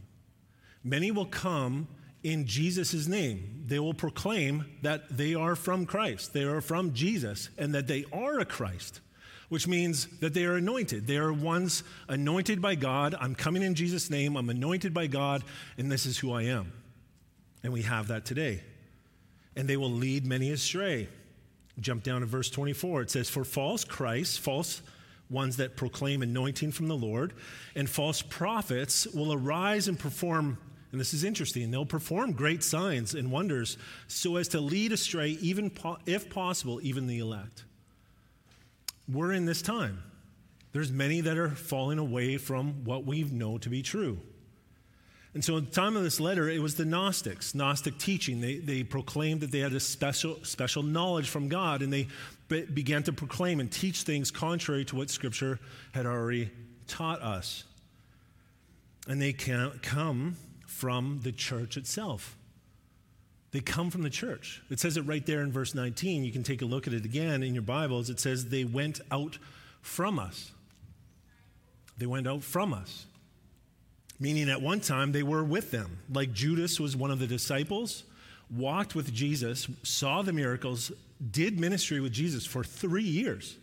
Many 0.83 1.09
will 1.09 1.25
come 1.25 1.87
in 2.21 2.45
Jesus' 2.45 3.07
name. 3.07 3.63
They 3.65 3.79
will 3.79 3.95
proclaim 3.95 4.65
that 4.83 5.17
they 5.17 5.33
are 5.33 5.55
from 5.55 5.87
Christ, 5.87 6.31
they 6.31 6.43
are 6.43 6.61
from 6.61 6.93
Jesus, 6.93 7.49
and 7.57 7.73
that 7.73 7.87
they 7.87 8.05
are 8.13 8.39
a 8.39 8.45
Christ 8.45 9.01
which 9.49 9.67
means 9.67 10.05
that 10.19 10.35
they 10.35 10.45
are 10.45 10.55
anointed. 10.55 11.07
They 11.07 11.17
are 11.17 11.33
ones 11.33 11.83
anointed 12.07 12.61
by 12.61 12.75
God. 12.75 13.15
I'm 13.19 13.33
coming 13.35 13.63
in 13.63 13.73
Jesus' 13.73 14.09
name. 14.11 14.35
I'm 14.35 14.49
anointed 14.49 14.93
by 14.93 15.07
God, 15.07 15.43
and 15.77 15.91
this 15.91 16.05
is 16.05 16.19
who 16.19 16.31
I 16.31 16.43
am. 16.43 16.71
And 17.63 17.73
we 17.73 17.81
have 17.81 18.07
that 18.07 18.25
today. 18.25 18.61
And 19.55 19.67
they 19.67 19.77
will 19.77 19.91
lead 19.91 20.25
many 20.25 20.51
astray. 20.51 21.07
Jump 21.79 22.03
down 22.03 22.21
to 22.21 22.27
verse 22.27 22.49
24. 22.49 23.03
It 23.03 23.11
says, 23.11 23.29
For 23.29 23.43
false 23.43 23.83
Christs, 23.83 24.37
false 24.37 24.81
ones 25.29 25.57
that 25.57 25.75
proclaim 25.75 26.21
anointing 26.21 26.71
from 26.71 26.87
the 26.87 26.95
Lord, 26.95 27.33
and 27.75 27.89
false 27.89 28.21
prophets 28.21 29.07
will 29.07 29.33
arise 29.33 29.87
and 29.87 29.97
perform 29.97 30.57
and 30.91 30.99
this 30.99 31.15
is 31.15 31.23
interesting. 31.23 31.71
They'll 31.71 31.87
perform 31.87 32.33
great 32.33 32.63
signs 32.63 33.15
and 33.15 33.31
wonders 33.31 33.79
so 34.07 34.35
as 34.35 34.49
to 34.49 34.59
lead 34.59 34.91
astray, 34.91 35.29
even 35.41 35.71
po- 35.71 35.97
if 36.05 36.29
possible, 36.29 36.79
even 36.83 37.07
the 37.07 37.17
elect 37.17 37.63
we're 39.11 39.33
in 39.33 39.45
this 39.45 39.61
time. 39.61 40.03
There's 40.71 40.91
many 40.91 41.21
that 41.21 41.37
are 41.37 41.49
falling 41.49 41.99
away 41.99 42.37
from 42.37 42.83
what 42.83 43.05
we 43.05 43.23
know 43.23 43.57
to 43.59 43.69
be 43.69 43.81
true. 43.81 44.19
And 45.33 45.43
so 45.43 45.57
at 45.57 45.65
the 45.65 45.71
time 45.71 45.95
of 45.95 46.03
this 46.03 46.19
letter, 46.19 46.47
it 46.47 46.61
was 46.61 46.75
the 46.75 46.85
Gnostics, 46.85 47.55
Gnostic 47.55 47.97
teaching. 47.97 48.39
They, 48.39 48.57
they 48.57 48.83
proclaimed 48.83 49.41
that 49.41 49.51
they 49.51 49.59
had 49.59 49.73
a 49.73 49.79
special, 49.79 50.37
special 50.43 50.83
knowledge 50.83 51.27
from 51.27 51.49
God, 51.49 51.81
and 51.81 51.91
they 51.91 52.07
be, 52.49 52.65
began 52.65 53.01
to 53.03 53.13
proclaim 53.13 53.59
and 53.59 53.71
teach 53.71 54.03
things 54.03 54.29
contrary 54.29 54.85
to 54.85 54.95
what 54.95 55.09
Scripture 55.09 55.59
had 55.93 56.05
already 56.05 56.51
taught 56.87 57.21
us. 57.21 57.63
And 59.07 59.19
they 59.21 59.33
can 59.33 59.79
come 59.81 60.37
from 60.67 61.21
the 61.23 61.31
church 61.31 61.77
itself. 61.77 62.37
They 63.51 63.59
come 63.59 63.89
from 63.89 64.03
the 64.03 64.09
church. 64.09 64.61
It 64.69 64.79
says 64.79 64.97
it 64.97 65.01
right 65.01 65.25
there 65.25 65.41
in 65.41 65.51
verse 65.51 65.75
19. 65.75 66.23
You 66.23 66.31
can 66.31 66.43
take 66.43 66.61
a 66.61 66.65
look 66.65 66.87
at 66.87 66.93
it 66.93 67.05
again 67.05 67.43
in 67.43 67.53
your 67.53 67.63
Bibles. 67.63 68.09
It 68.09 68.19
says, 68.19 68.49
They 68.49 68.63
went 68.63 68.99
out 69.11 69.37
from 69.81 70.19
us. 70.19 70.51
They 71.97 72.07
went 72.07 72.27
out 72.27 72.43
from 72.43 72.73
us. 72.73 73.05
Meaning 74.23 74.49
at 74.49 74.61
one 74.61 74.79
time 74.79 75.11
they 75.11 75.21
were 75.21 75.43
with 75.43 75.71
them. 75.71 75.99
Like 76.09 76.31
Judas 76.31 76.79
was 76.79 76.95
one 76.95 77.11
of 77.11 77.19
the 77.19 77.27
disciples, 77.27 78.05
walked 78.49 78.95
with 78.95 79.13
Jesus, 79.13 79.67
saw 79.83 80.21
the 80.21 80.31
miracles, 80.31 80.93
did 81.29 81.59
ministry 81.59 81.99
with 81.99 82.13
Jesus 82.13 82.45
for 82.45 82.63
three 82.63 83.03
years, 83.03 83.57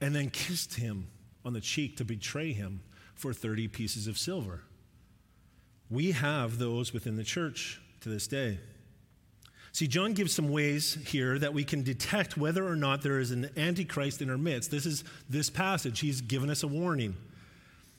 and 0.00 0.14
then 0.14 0.30
kissed 0.30 0.74
him 0.74 1.08
on 1.44 1.54
the 1.54 1.60
cheek 1.60 1.96
to 1.96 2.04
betray 2.04 2.52
him 2.52 2.82
for 3.16 3.32
30 3.32 3.66
pieces 3.66 4.06
of 4.06 4.16
silver. 4.16 4.62
We 5.90 6.12
have 6.12 6.60
those 6.60 6.92
within 6.92 7.16
the 7.16 7.24
church 7.24 7.80
to 8.02 8.08
this 8.08 8.28
day. 8.28 8.60
See, 9.72 9.88
John 9.88 10.12
gives 10.12 10.32
some 10.32 10.50
ways 10.50 10.98
here 11.04 11.36
that 11.40 11.52
we 11.52 11.64
can 11.64 11.82
detect 11.82 12.36
whether 12.36 12.64
or 12.64 12.76
not 12.76 13.02
there 13.02 13.18
is 13.18 13.32
an 13.32 13.50
antichrist 13.56 14.22
in 14.22 14.30
our 14.30 14.38
midst. 14.38 14.70
This 14.70 14.86
is 14.86 15.02
this 15.28 15.50
passage. 15.50 15.98
He's 15.98 16.20
given 16.20 16.48
us 16.48 16.62
a 16.62 16.68
warning. 16.68 17.16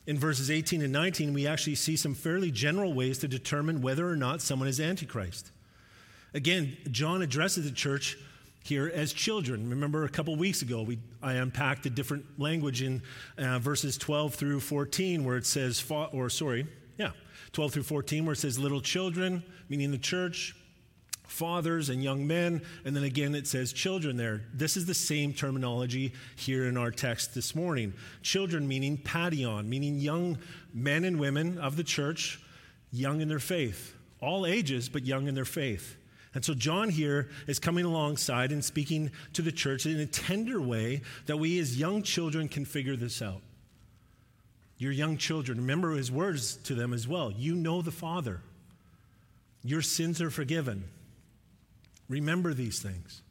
In 0.06 0.20
verses 0.20 0.52
18 0.52 0.82
and 0.82 0.92
19, 0.92 1.34
we 1.34 1.48
actually 1.48 1.76
see 1.76 1.96
some 1.96 2.14
fairly 2.14 2.52
general 2.52 2.94
ways 2.94 3.18
to 3.20 3.28
determine 3.28 3.82
whether 3.82 4.08
or 4.08 4.18
not 4.18 4.42
someone 4.42 4.68
is 4.68 4.80
antichrist. 4.82 5.52
Again, 6.34 6.76
John 6.92 7.22
addresses 7.22 7.66
the 7.66 7.72
church 7.72 8.18
here 8.64 8.92
as 8.94 9.14
children. 9.14 9.70
Remember 9.70 10.04
a 10.04 10.10
couple 10.10 10.36
weeks 10.36 10.62
ago, 10.62 10.82
we, 10.82 11.00
I 11.22 11.34
unpacked 11.34 11.86
a 11.86 11.90
different 11.90 12.26
language 12.40 12.82
in 12.82 13.02
uh, 13.38 13.60
verses 13.60 13.98
12 13.98 14.36
through 14.36 14.60
14 14.62 15.24
where 15.24 15.38
it 15.38 15.46
says, 15.46 15.84
or 15.90 16.30
sorry, 16.30 16.68
yeah, 16.98 17.12
12 17.54 17.74
through 17.74 17.84
14, 17.84 18.26
where 18.26 18.34
it 18.34 18.38
says 18.38 18.58
little 18.58 18.82
children, 18.82 19.44
meaning 19.70 19.92
the 19.92 19.98
church, 19.98 20.56
fathers 21.34 21.90
and 21.90 22.04
young 22.04 22.26
men, 22.28 22.62
and 22.86 22.96
then 22.96 23.04
again 23.04 23.34
it 23.34 23.48
says 23.48 23.74
children 23.74 24.16
there. 24.16 24.44
This 24.54 24.78
is 24.78 24.86
the 24.86 24.94
same 24.94 25.34
terminology 25.34 26.14
here 26.36 26.66
in 26.66 26.78
our 26.78 26.92
text 26.92 27.34
this 27.34 27.56
morning. 27.56 27.94
Children 28.22 28.68
meaning 28.68 28.98
paidion, 28.98 29.66
meaning 29.66 29.98
young 29.98 30.38
men 30.74 31.04
and 31.04 31.20
women 31.20 31.58
of 31.58 31.76
the 31.76 31.84
church, 31.84 32.40
young 32.92 33.20
in 33.20 33.28
their 33.28 33.40
faith. 33.40 33.96
All 34.22 34.46
ages, 34.46 34.88
but 34.88 35.06
young 35.06 35.28
in 35.28 35.36
their 35.36 35.44
faith. 35.44 35.98
And 36.36 36.46
so 36.46 36.54
John 36.54 36.90
here 36.90 37.30
is 37.48 37.60
coming 37.60 37.86
alongside 37.86 38.52
and 38.52 38.64
speaking 38.64 39.12
to 39.34 39.42
the 39.42 39.52
church 39.52 39.86
in 39.86 40.00
a 40.00 40.06
tender 40.06 40.62
way 40.62 41.02
that 41.26 41.38
we 41.38 41.60
as 41.60 41.78
young 41.78 42.04
children 42.04 42.48
can 42.48 42.64
figure 42.64 42.96
this 42.96 43.22
out. 43.22 43.42
Your 44.78 44.92
young 44.92 45.18
children, 45.18 45.60
remember 45.60 45.92
his 45.92 46.12
words 46.12 46.58
to 46.58 46.76
them 46.76 46.94
as 46.94 47.08
well. 47.08 47.32
You 47.32 47.56
know 47.56 47.82
the 47.82 47.92
Father. 47.92 48.42
Your 49.64 49.82
sins 49.82 50.22
are 50.22 50.32
forgiven. 50.32 50.84
Remember 52.10 52.54
these 52.54 52.82
things. 52.82 53.22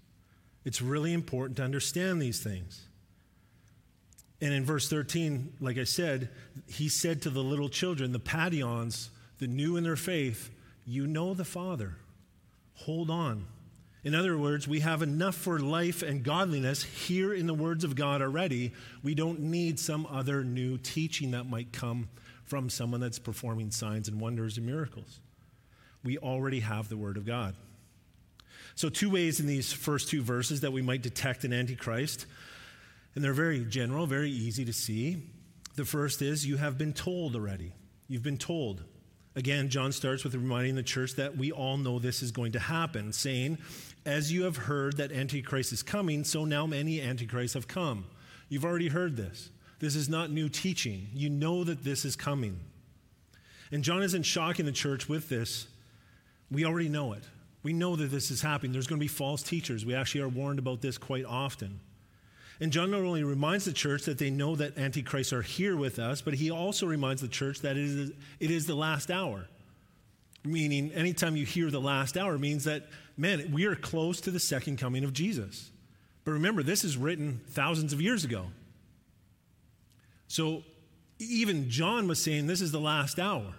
It's 0.65 0.81
really 0.81 1.13
important 1.13 1.57
to 1.57 1.65
understand 1.65 2.21
these 2.21 2.41
things. 2.41 2.87
And 4.41 4.53
in 4.53 4.65
verse 4.65 4.89
13, 4.89 5.55
like 5.61 5.79
I 5.79 5.85
said, 5.85 6.31
he 6.67 6.89
said 6.89 7.23
to 7.23 7.31
the 7.31 7.43
little 7.43 7.69
children, 7.69 8.13
the 8.13 8.19
paidions, 8.19 9.11
the 9.39 9.47
new 9.47 9.77
in 9.77 9.85
their 9.85 9.97
faith, 9.97 10.51
You 10.85 11.07
know 11.07 11.35
the 11.35 11.45
Father 11.45 11.97
hold 12.85 13.11
on. 13.11 13.47
In 14.05 14.15
other 14.15 14.37
words, 14.37 14.67
we 14.67 14.81
have 14.81 15.03
enough 15.03 15.37
for 15.37 15.61
life 15.61 16.03
and 16.03 16.25
godliness 16.25 16.83
here 16.83 17.33
in 17.33 17.47
the 17.47 17.55
words 17.55 17.85
of 17.85 17.95
God 17.95 18.21
already. 18.21 18.73
We 19.03 19.15
don't 19.15 19.41
need 19.41 19.79
some 19.79 20.07
other 20.07 20.43
new 20.43 20.77
teaching 20.77 21.31
that 21.33 21.45
might 21.45 21.73
come 21.73 22.09
from 22.45 22.69
someone 22.69 23.01
that's 23.01 23.21
performing 23.21 23.71
signs 23.71 24.09
and 24.09 24.21
wonders 24.21 24.57
and 24.59 24.67
miracles. 24.67 25.21
We 26.03 26.19
already 26.19 26.61
have 26.61 26.89
the 26.89 26.97
Word 26.97 27.17
of 27.17 27.25
God. 27.25 27.55
So, 28.75 28.89
two 28.89 29.11
ways 29.11 29.41
in 29.41 29.47
these 29.47 29.73
first 29.73 30.09
two 30.09 30.23
verses 30.23 30.61
that 30.63 30.73
we 30.73 30.83
might 30.83 31.03
detect 31.03 31.45
an 31.45 31.53
Antichrist, 31.53 32.27
and 33.15 33.23
they're 33.23 33.33
very 33.33 33.65
general, 33.65 34.07
very 34.07 34.31
easy 34.31 34.65
to 34.65 34.73
see. 34.73 35.23
The 35.75 35.85
first 35.85 36.23
is 36.23 36.47
you 36.47 36.57
have 36.57 36.79
been 36.79 36.93
told 36.93 37.35
already. 37.35 37.73
You've 38.09 38.23
been 38.23 38.39
told. 38.39 38.83
Again, 39.35 39.71
John 39.71 39.93
starts 39.93 40.25
with 40.25 40.35
reminding 40.35 40.75
the 40.75 40.83
church 40.83 41.15
that 41.15 41.37
we 41.37 41.53
all 41.53 41.79
know 41.79 41.99
this 41.99 42.23
is 42.23 42.31
going 42.31 42.53
to 42.53 42.59
happen, 42.59 43.13
saying, 43.13 43.59
As 44.05 44.31
you 44.31 44.45
have 44.45 44.57
heard 44.57 44.99
that 44.99 45.13
Antichrist 45.13 45.73
is 45.73 45.83
coming, 45.83 46.25
so 46.25 46.45
now 46.45 46.67
many 46.67 47.01
Antichrists 47.01 47.55
have 47.55 47.67
come. 47.67 48.05
You've 48.49 48.65
already 48.65 48.89
heard 48.89 49.17
this. 49.17 49.51
This 49.79 49.97
is 49.97 50.09
not 50.09 50.31
new 50.31 50.49
teaching. 50.49 51.09
You 51.15 51.31
know 51.31 51.65
that 51.65 51.83
this 51.83 52.05
is 52.05 52.15
coming. 52.15 52.61
And 53.71 53.83
John 53.83 54.03
isn't 54.03 54.25
shocking 54.25 54.67
the 54.67 54.73
church 54.73 55.09
with 55.09 55.31
this. 55.31 55.67
We 56.51 56.67
already 56.67 56.91
know 56.91 57.15
it. 57.15 57.25
We 57.63 57.73
know 57.73 57.97
that 57.97 58.11
this 58.11 58.31
is 58.31 58.43
happening. 58.43 58.73
There's 58.73 58.87
going 58.87 58.99
to 58.99 59.05
be 59.05 59.09
false 59.09 59.43
teachers. 59.43 59.87
We 59.87 59.95
actually 59.95 60.23
are 60.23 60.29
warned 60.29 60.59
about 60.59 60.81
this 60.81 60.99
quite 60.99 61.25
often. 61.25 61.81
And 62.61 62.73
John 62.73 62.91
not 62.91 63.01
only 63.01 63.25
reminds 63.25 63.65
the 63.65 63.73
church 63.73 64.05
that 64.05 64.19
they 64.19 64.31
know 64.31 64.57
that 64.57 64.79
antichrists 64.79 65.33
are 65.33 65.43
here 65.43 65.77
with 65.77 65.99
us, 65.99 66.23
but 66.23 66.35
he 66.35 66.51
also 66.51 66.87
reminds 66.87 67.23
the 67.23 67.29
church 67.29 67.61
that 67.61 67.77
it 67.77 67.85
is, 67.85 68.13
it 68.41 68.51
is 68.51 68.67
the 68.67 68.75
last 68.75 69.11
hour. 69.11 69.49
Meaning, 70.45 70.93
anytime 70.93 71.37
you 71.37 71.47
hear 71.47 71.71
the 71.71 71.81
last 71.81 72.17
hour, 72.17 72.37
means 72.39 72.65
that, 72.65 72.89
man, 73.17 73.51
we 73.53 73.65
are 73.67 73.77
close 73.77 74.21
to 74.23 74.31
the 74.31 74.41
second 74.41 74.79
coming 74.79 75.05
of 75.05 75.13
Jesus. 75.13 75.71
But 76.25 76.33
remember, 76.33 76.63
this 76.63 76.85
is 76.85 76.97
written 76.97 77.41
thousands 77.49 77.93
of 77.93 78.01
years 78.01 78.25
ago. 78.25 78.47
So 80.29 80.63
even 81.19 81.69
John 81.69 82.09
was 82.09 82.23
saying 82.23 82.47
this 82.47 82.61
is 82.61 82.73
the 82.73 82.81
last 82.81 83.19
hour. 83.19 83.55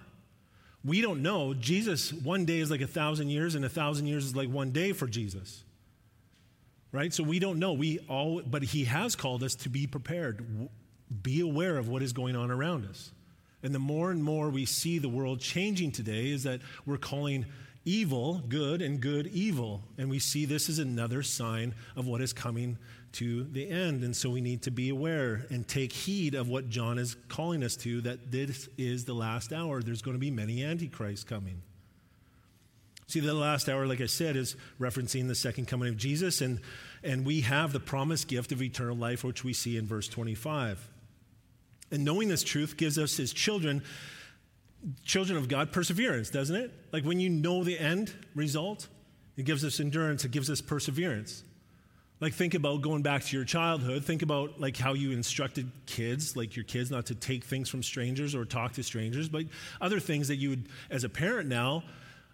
We 0.86 1.02
don't 1.02 1.22
know. 1.22 1.54
Jesus, 1.54 2.12
one 2.12 2.46
day 2.46 2.60
is 2.60 2.70
like 2.70 2.82
a 2.82 2.88
thousand 2.88 3.30
years, 3.30 3.56
and 3.56 3.64
a 3.64 3.70
thousand 3.70 4.08
years 4.08 4.26
is 4.26 4.36
like 4.36 4.50
one 4.50 4.72
day 4.72 4.92
for 4.92 5.08
Jesus 5.08 5.64
right? 6.94 7.12
So 7.12 7.24
we 7.24 7.40
don't 7.40 7.60
know. 7.60 7.74
We 7.74 8.00
all, 8.08 8.42
but 8.42 8.64
He 8.64 8.86
has 8.86 9.18
called 9.18 9.44
us 9.44 9.56
to 9.56 9.70
be 9.70 9.86
prepared, 9.86 10.70
be 11.22 11.42
aware 11.42 11.78
of 11.78 11.90
what 11.90 12.02
is 12.02 12.14
going 12.14 12.38
on 12.38 12.50
around 12.50 12.86
us. 12.86 13.12
And 13.62 13.76
the 13.76 13.80
more 13.80 14.12
and 14.12 14.24
more 14.24 14.50
we 14.50 14.66
see 14.66 15.00
the 15.00 15.10
world 15.10 15.42
changing 15.42 15.92
today, 15.92 16.30
is 16.30 16.44
that 16.44 16.62
we're 16.86 16.98
calling 16.98 17.46
evil 17.84 18.42
good 18.48 18.82
and 18.82 19.02
good 19.02 19.28
evil. 19.28 19.84
And 19.98 20.10
we 20.10 20.20
see 20.20 20.46
this 20.46 20.70
as 20.70 20.80
another 20.80 21.24
sign 21.24 21.74
of 21.98 22.08
what 22.08 22.22
is 22.22 22.32
coming 22.32 22.78
to 23.14 23.44
the 23.44 23.70
end. 23.70 24.04
And 24.04 24.16
so 24.16 24.30
we 24.30 24.42
need 24.42 24.64
to 24.64 24.72
be 24.72 24.90
aware 24.90 25.46
and 25.50 25.68
take 25.68 25.92
heed 25.92 26.36
of 26.36 26.50
what 26.50 26.70
John 26.70 26.98
is 26.98 27.16
calling 27.30 27.64
us 27.64 27.76
to 27.78 28.02
that 28.02 28.32
this 28.32 28.68
is 28.78 29.06
the 29.06 29.14
last 29.14 29.54
hour. 29.54 29.82
There's 29.82 30.02
going 30.02 30.16
to 30.16 30.20
be 30.20 30.32
many 30.32 30.64
antichrists 30.64 31.24
coming. 31.24 31.62
See, 33.08 33.20
the 33.20 33.34
last 33.34 33.70
hour, 33.70 33.86
like 33.86 34.02
I 34.02 34.08
said, 34.08 34.36
is 34.36 34.56
referencing 34.80 35.28
the 35.28 35.36
second 35.36 35.68
coming 35.68 35.90
of 35.90 35.98
Jesus, 35.98 36.42
and, 36.42 36.60
and 37.04 37.26
we 37.26 37.42
have 37.42 37.74
the 37.74 37.80
promised 37.80 38.28
gift 38.28 38.52
of 38.52 38.62
eternal 38.62 38.96
life, 38.96 39.24
which 39.24 39.44
we 39.44 39.54
see 39.54 39.78
in 39.78 39.86
verse 39.86 40.08
25. 40.08 40.90
And 41.92 42.04
knowing 42.04 42.30
this 42.30 42.44
truth 42.44 42.76
gives 42.76 42.98
us, 42.98 43.20
as 43.20 43.34
children, 43.34 43.84
children 45.04 45.38
of 45.38 45.48
God, 45.48 45.72
perseverance, 45.72 46.30
doesn't 46.30 46.56
it? 46.56 46.72
Like 46.92 47.04
when 47.04 47.20
you 47.20 47.30
know 47.30 47.64
the 47.64 47.78
end 47.78 48.14
result, 48.34 48.88
it 49.38 49.44
gives 49.44 49.64
us 49.64 49.80
endurance, 49.80 50.26
it 50.26 50.32
gives 50.32 50.50
us 50.50 50.62
perseverance. 50.62 51.44
Like 52.24 52.36
think 52.36 52.54
about 52.54 52.82
going 52.82 53.02
back 53.02 53.22
to 53.26 53.36
your 53.36 53.44
childhood, 53.44 54.06
think 54.06 54.22
about 54.22 54.58
like 54.58 54.78
how 54.78 54.94
you 54.94 55.12
instructed 55.12 55.70
kids, 55.86 56.38
like 56.38 56.56
your 56.56 56.64
kids 56.64 56.90
not 56.90 57.08
to 57.08 57.16
take 57.16 57.44
things 57.44 57.68
from 57.68 57.84
strangers 57.84 58.34
or 58.34 58.46
talk 58.46 58.72
to 58.76 58.84
strangers, 58.84 59.28
but 59.28 59.44
other 59.82 60.00
things 60.00 60.30
that 60.30 60.38
you 60.38 60.52
would, 60.52 60.70
as 60.90 61.04
a 61.04 61.10
parent 61.10 61.50
now, 61.50 61.84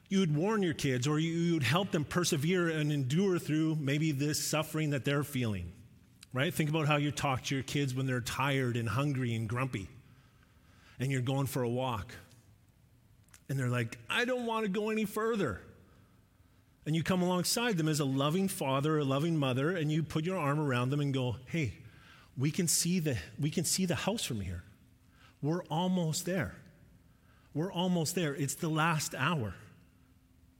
you 0.08 0.20
would 0.20 0.36
warn 0.36 0.62
your 0.62 0.76
kids 0.76 1.08
or 1.08 1.18
you 1.18 1.56
would 1.56 1.64
help 1.64 1.90
them 1.90 2.06
persevere 2.06 2.70
and 2.70 2.92
endure 2.92 3.40
through 3.40 3.78
maybe 3.80 4.12
this 4.12 4.40
suffering 4.40 4.92
that 4.92 5.06
they're 5.06 5.24
feeling, 5.24 5.72
right? 6.34 6.54
Think 6.54 6.70
about 6.70 6.86
how 6.86 6.98
you 6.98 7.10
talk 7.10 7.46
to 7.46 7.56
your 7.56 7.64
kids 7.64 7.96
when 7.96 8.06
they're 8.06 8.22
tired 8.22 8.78
and 8.78 8.88
hungry 8.88 9.34
and 9.34 9.50
grumpy 9.50 9.88
and 11.00 11.12
you're 11.12 11.22
going 11.22 11.48
for 11.48 11.64
a 11.64 11.70
walk. 11.70 12.14
And 13.50 13.58
they're 13.58 13.70
like, 13.70 13.98
I 14.08 14.26
don't 14.26 14.46
want 14.46 14.66
to 14.66 14.70
go 14.70 14.92
any 14.92 15.06
further. 15.06 15.62
And 16.86 16.96
you 16.96 17.04
come 17.04 17.22
alongside 17.22 17.78
them 17.78 17.88
as 17.88 18.00
a 18.00 18.06
loving 18.06 18.48
father, 18.48 18.98
a 18.98 19.04
loving 19.04 19.38
mother, 19.38 19.76
and 19.76 19.92
you 19.92 20.02
put 20.02 20.26
your 20.26 20.38
arm 20.38 20.60
around 20.60 20.90
them 20.90 21.00
and 21.00 21.14
go, 21.14 21.36
hey, 21.46 21.74
we 22.38 22.52
can 22.52 22.68
see 22.68 23.00
the, 23.00 23.18
we 23.40 23.50
can 23.50 23.66
see 23.66 23.86
the 23.86 23.96
house 23.96 24.24
from 24.24 24.42
here. 24.42 24.64
We're 25.42 25.64
almost 25.66 26.26
there. 26.26 26.56
We're 27.54 27.72
almost 27.72 28.16
there. 28.16 28.34
It's 28.34 28.56
the 28.56 28.70
last 28.70 29.14
hour 29.16 29.54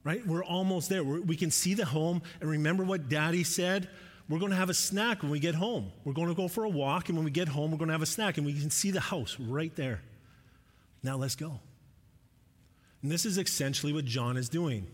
right? 0.04 0.26
We're 0.26 0.44
almost 0.44 0.88
there. 0.88 1.04
We're, 1.04 1.20
we 1.20 1.36
can 1.36 1.50
see 1.50 1.74
the 1.74 1.84
home. 1.84 2.22
And 2.40 2.50
remember 2.50 2.84
what 2.84 3.08
daddy 3.08 3.44
said? 3.44 3.88
We're 4.28 4.38
going 4.38 4.50
to 4.50 4.56
have 4.56 4.70
a 4.70 4.74
snack 4.74 5.22
when 5.22 5.30
we 5.30 5.40
get 5.40 5.54
home. 5.54 5.90
We're 6.04 6.12
going 6.12 6.28
to 6.28 6.34
go 6.34 6.48
for 6.48 6.64
a 6.64 6.68
walk, 6.68 7.08
and 7.08 7.18
when 7.18 7.24
we 7.24 7.30
get 7.30 7.48
home, 7.48 7.72
we're 7.72 7.78
going 7.78 7.88
to 7.88 7.94
have 7.94 8.02
a 8.02 8.06
snack, 8.06 8.36
and 8.36 8.46
we 8.46 8.58
can 8.58 8.70
see 8.70 8.90
the 8.90 9.00
house 9.00 9.36
right 9.40 9.74
there. 9.74 10.02
Now 11.02 11.16
let's 11.16 11.34
go. 11.34 11.60
And 13.02 13.10
this 13.10 13.24
is 13.24 13.38
essentially 13.38 13.92
what 13.92 14.04
John 14.04 14.36
is 14.36 14.48
doing. 14.48 14.86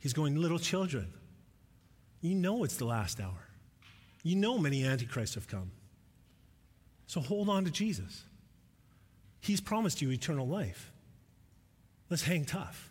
He's 0.00 0.12
going, 0.12 0.36
little 0.36 0.58
children, 0.58 1.12
you 2.20 2.34
know 2.34 2.64
it's 2.64 2.76
the 2.76 2.86
last 2.86 3.20
hour. 3.20 3.48
You 4.22 4.36
know 4.36 4.58
many 4.58 4.84
antichrists 4.84 5.34
have 5.34 5.48
come. 5.48 5.70
So 7.06 7.20
hold 7.20 7.48
on 7.48 7.64
to 7.64 7.70
Jesus. 7.70 8.24
He's 9.40 9.60
promised 9.60 10.02
you 10.02 10.10
eternal 10.10 10.46
life. 10.46 10.92
Let's 12.08 12.22
hang 12.22 12.44
tough. 12.44 12.90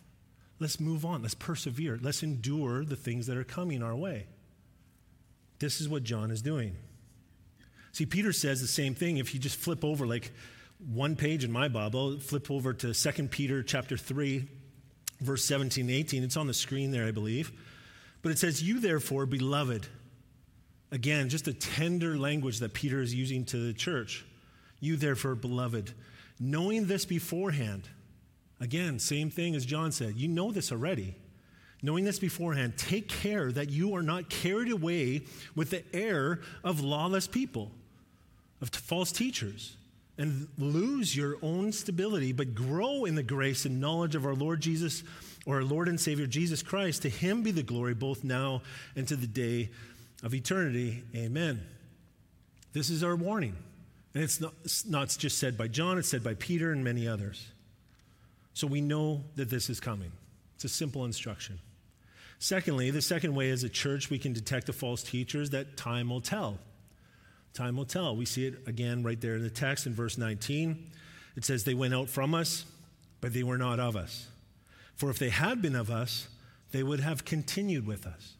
Let's 0.58 0.80
move 0.80 1.04
on. 1.04 1.22
Let's 1.22 1.34
persevere. 1.34 1.98
Let's 2.00 2.22
endure 2.22 2.84
the 2.84 2.96
things 2.96 3.26
that 3.26 3.36
are 3.36 3.44
coming 3.44 3.82
our 3.82 3.94
way. 3.94 4.26
This 5.58 5.80
is 5.80 5.88
what 5.88 6.02
John 6.02 6.30
is 6.30 6.42
doing. 6.42 6.76
See, 7.92 8.06
Peter 8.06 8.32
says 8.32 8.60
the 8.60 8.66
same 8.66 8.94
thing. 8.94 9.18
If 9.18 9.34
you 9.34 9.40
just 9.40 9.56
flip 9.56 9.84
over 9.84 10.06
like 10.06 10.32
one 10.78 11.16
page 11.16 11.44
in 11.44 11.52
my 11.52 11.68
Bible, 11.68 12.18
flip 12.18 12.50
over 12.50 12.72
to 12.72 12.94
2 12.94 13.28
Peter 13.28 13.62
chapter 13.62 13.96
3, 13.96 14.48
verse 15.20 15.44
17 15.44 15.88
18. 15.88 16.22
It's 16.24 16.36
on 16.36 16.46
the 16.46 16.54
screen 16.54 16.90
there, 16.90 17.06
I 17.06 17.10
believe. 17.10 17.52
But 18.22 18.32
it 18.32 18.38
says, 18.38 18.62
You 18.62 18.80
therefore, 18.80 19.26
beloved, 19.26 19.86
again, 20.90 21.28
just 21.28 21.48
a 21.48 21.54
tender 21.54 22.18
language 22.18 22.58
that 22.60 22.74
Peter 22.74 23.00
is 23.00 23.14
using 23.14 23.44
to 23.46 23.58
the 23.58 23.72
church. 23.72 24.24
You 24.80 24.96
therefore, 24.96 25.34
beloved, 25.34 25.92
knowing 26.38 26.86
this 26.86 27.04
beforehand, 27.04 27.88
again, 28.60 28.98
same 28.98 29.30
thing 29.30 29.54
as 29.54 29.66
John 29.66 29.92
said, 29.92 30.16
you 30.16 30.28
know 30.28 30.50
this 30.52 30.72
already. 30.72 31.14
Knowing 31.82 32.04
this 32.04 32.18
beforehand, 32.18 32.76
take 32.76 33.08
care 33.08 33.50
that 33.50 33.70
you 33.70 33.94
are 33.94 34.02
not 34.02 34.28
carried 34.28 34.70
away 34.70 35.22
with 35.54 35.70
the 35.70 35.82
error 35.96 36.40
of 36.62 36.80
lawless 36.80 37.26
people, 37.26 37.70
of 38.60 38.68
false 38.68 39.12
teachers 39.12 39.76
and 40.20 40.48
lose 40.58 41.16
your 41.16 41.38
own 41.40 41.72
stability, 41.72 42.30
but 42.32 42.54
grow 42.54 43.06
in 43.06 43.14
the 43.14 43.22
grace 43.22 43.64
and 43.64 43.80
knowledge 43.80 44.14
of 44.14 44.26
our 44.26 44.34
Lord 44.34 44.60
Jesus, 44.60 45.02
or 45.46 45.56
our 45.56 45.64
Lord 45.64 45.88
and 45.88 45.98
Savior 45.98 46.26
Jesus 46.26 46.62
Christ. 46.62 47.00
To 47.02 47.08
him 47.08 47.42
be 47.42 47.52
the 47.52 47.62
glory 47.62 47.94
both 47.94 48.22
now 48.22 48.60
and 48.94 49.08
to 49.08 49.16
the 49.16 49.26
day 49.26 49.70
of 50.22 50.34
eternity. 50.34 51.02
Amen. 51.16 51.62
This 52.74 52.90
is 52.90 53.02
our 53.02 53.16
warning. 53.16 53.56
And 54.12 54.22
it's 54.22 54.42
not, 54.42 54.52
it's 54.62 54.84
not 54.84 55.08
just 55.18 55.38
said 55.38 55.56
by 55.56 55.68
John, 55.68 55.96
it's 55.96 56.08
said 56.08 56.22
by 56.22 56.34
Peter 56.34 56.70
and 56.70 56.84
many 56.84 57.08
others. 57.08 57.46
So 58.52 58.66
we 58.66 58.82
know 58.82 59.24
that 59.36 59.48
this 59.48 59.70
is 59.70 59.80
coming. 59.80 60.12
It's 60.56 60.64
a 60.64 60.68
simple 60.68 61.06
instruction. 61.06 61.60
Secondly, 62.38 62.90
the 62.90 63.00
second 63.00 63.34
way 63.34 63.48
as 63.48 63.64
a 63.64 63.70
church 63.70 64.10
we 64.10 64.18
can 64.18 64.34
detect 64.34 64.66
the 64.66 64.74
false 64.74 65.02
teachers 65.02 65.48
that 65.50 65.78
time 65.78 66.10
will 66.10 66.20
tell. 66.20 66.58
Time 67.54 67.76
will 67.76 67.84
tell. 67.84 68.16
We 68.16 68.24
see 68.24 68.46
it 68.46 68.66
again 68.66 69.02
right 69.02 69.20
there 69.20 69.34
in 69.34 69.42
the 69.42 69.50
text 69.50 69.86
in 69.86 69.94
verse 69.94 70.16
19. 70.16 70.90
It 71.36 71.44
says, 71.44 71.64
They 71.64 71.74
went 71.74 71.94
out 71.94 72.08
from 72.08 72.34
us, 72.34 72.64
but 73.20 73.32
they 73.32 73.42
were 73.42 73.58
not 73.58 73.80
of 73.80 73.96
us. 73.96 74.28
For 74.94 75.10
if 75.10 75.18
they 75.18 75.30
had 75.30 75.60
been 75.62 75.74
of 75.74 75.90
us, 75.90 76.28
they 76.72 76.82
would 76.82 77.00
have 77.00 77.24
continued 77.24 77.86
with 77.86 78.06
us. 78.06 78.34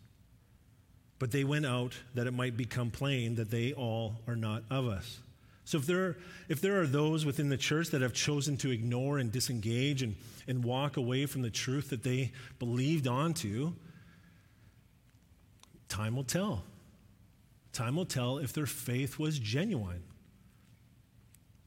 But 1.19 1.33
they 1.33 1.45
went 1.45 1.67
out 1.67 1.95
that 2.15 2.27
it 2.27 2.33
might 2.33 2.57
become 2.57 2.91
plain 2.91 3.35
that 3.35 3.51
they 3.51 3.73
all 3.73 4.17
are 4.27 4.37
not 4.37 4.63
of 4.71 4.87
us. 4.87 5.19
So 5.65 5.79
if 5.79 5.87
there, 5.87 6.05
are, 6.05 6.17
if 6.49 6.61
there 6.61 6.81
are 6.81 6.87
those 6.87 7.25
within 7.25 7.49
the 7.49 7.57
church 7.57 7.91
that 7.91 8.01
have 8.01 8.13
chosen 8.13 8.57
to 8.59 8.71
ignore 8.71 9.19
and 9.19 9.31
disengage 9.31 10.03
and, 10.03 10.17
and 10.49 10.65
walk 10.65 10.97
away 10.97 11.27
from 11.27 11.43
the 11.43 11.51
truth 11.51 11.91
that 11.91 12.03
they 12.03 12.33
believed 12.59 13.07
onto, 13.07 13.73
time 15.89 16.17
will 16.17 16.25
tell. 16.25 16.65
Time 17.73 17.97
will 17.97 18.07
tell 18.07 18.39
if 18.39 18.53
their 18.53 18.67
faith 18.67 19.19
was 19.19 19.39
genuine. 19.39 20.03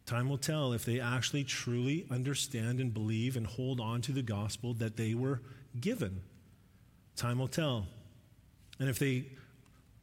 Time 0.05 0.27
will 0.29 0.37
tell 0.37 0.73
if 0.73 0.83
they 0.83 0.99
actually 0.99 1.43
truly 1.43 2.05
understand 2.11 2.79
and 2.79 2.93
believe 2.93 3.37
and 3.37 3.47
hold 3.47 3.79
on 3.79 4.01
to 4.01 4.11
the 4.11 4.21
gospel 4.21 4.73
that 4.75 4.97
they 4.97 5.13
were 5.13 5.41
given. 5.79 6.21
Time 7.15 7.39
will 7.39 7.47
tell. 7.47 7.87
And 8.79 8.89
if 8.89 8.99
they 8.99 9.25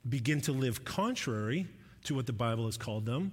begin 0.08 0.40
to 0.42 0.52
live 0.52 0.84
contrary 0.84 1.66
to 2.04 2.14
what 2.14 2.26
the 2.26 2.32
Bible 2.32 2.64
has 2.64 2.78
called 2.78 3.04
them, 3.04 3.32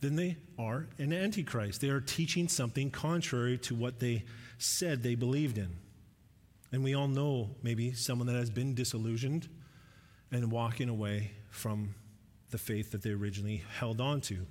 then 0.00 0.16
they 0.16 0.36
are 0.58 0.88
an 0.98 1.12
antichrist. 1.12 1.80
They 1.80 1.88
are 1.90 2.00
teaching 2.00 2.48
something 2.48 2.90
contrary 2.90 3.58
to 3.58 3.74
what 3.74 4.00
they 4.00 4.24
said 4.58 5.02
they 5.02 5.14
believed 5.14 5.58
in. 5.58 5.76
And 6.72 6.82
we 6.82 6.94
all 6.94 7.08
know 7.08 7.50
maybe 7.62 7.92
someone 7.92 8.26
that 8.26 8.36
has 8.36 8.50
been 8.50 8.74
disillusioned 8.74 9.48
and 10.30 10.50
walking 10.50 10.88
away 10.88 11.32
from 11.50 11.94
the 12.50 12.58
faith 12.58 12.92
that 12.92 13.02
they 13.02 13.10
originally 13.10 13.62
held 13.78 14.00
on 14.00 14.20
to. 14.22 14.46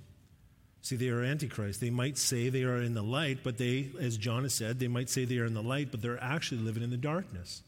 See, 0.82 0.96
they 0.96 1.08
are 1.08 1.22
antichrist. 1.22 1.80
They 1.80 1.90
might 1.90 2.16
say 2.16 2.48
they 2.48 2.62
are 2.62 2.80
in 2.80 2.94
the 2.94 3.02
light, 3.02 3.40
but 3.42 3.58
they, 3.58 3.90
as 4.00 4.16
John 4.16 4.44
has 4.44 4.54
said, 4.54 4.78
they 4.78 4.88
might 4.88 5.10
say 5.10 5.24
they 5.24 5.38
are 5.38 5.44
in 5.44 5.54
the 5.54 5.62
light, 5.62 5.90
but 5.90 6.00
they're 6.00 6.22
actually 6.22 6.60
living 6.60 6.82
in 6.82 6.90
the 6.90 6.96
darkness. 6.96 7.62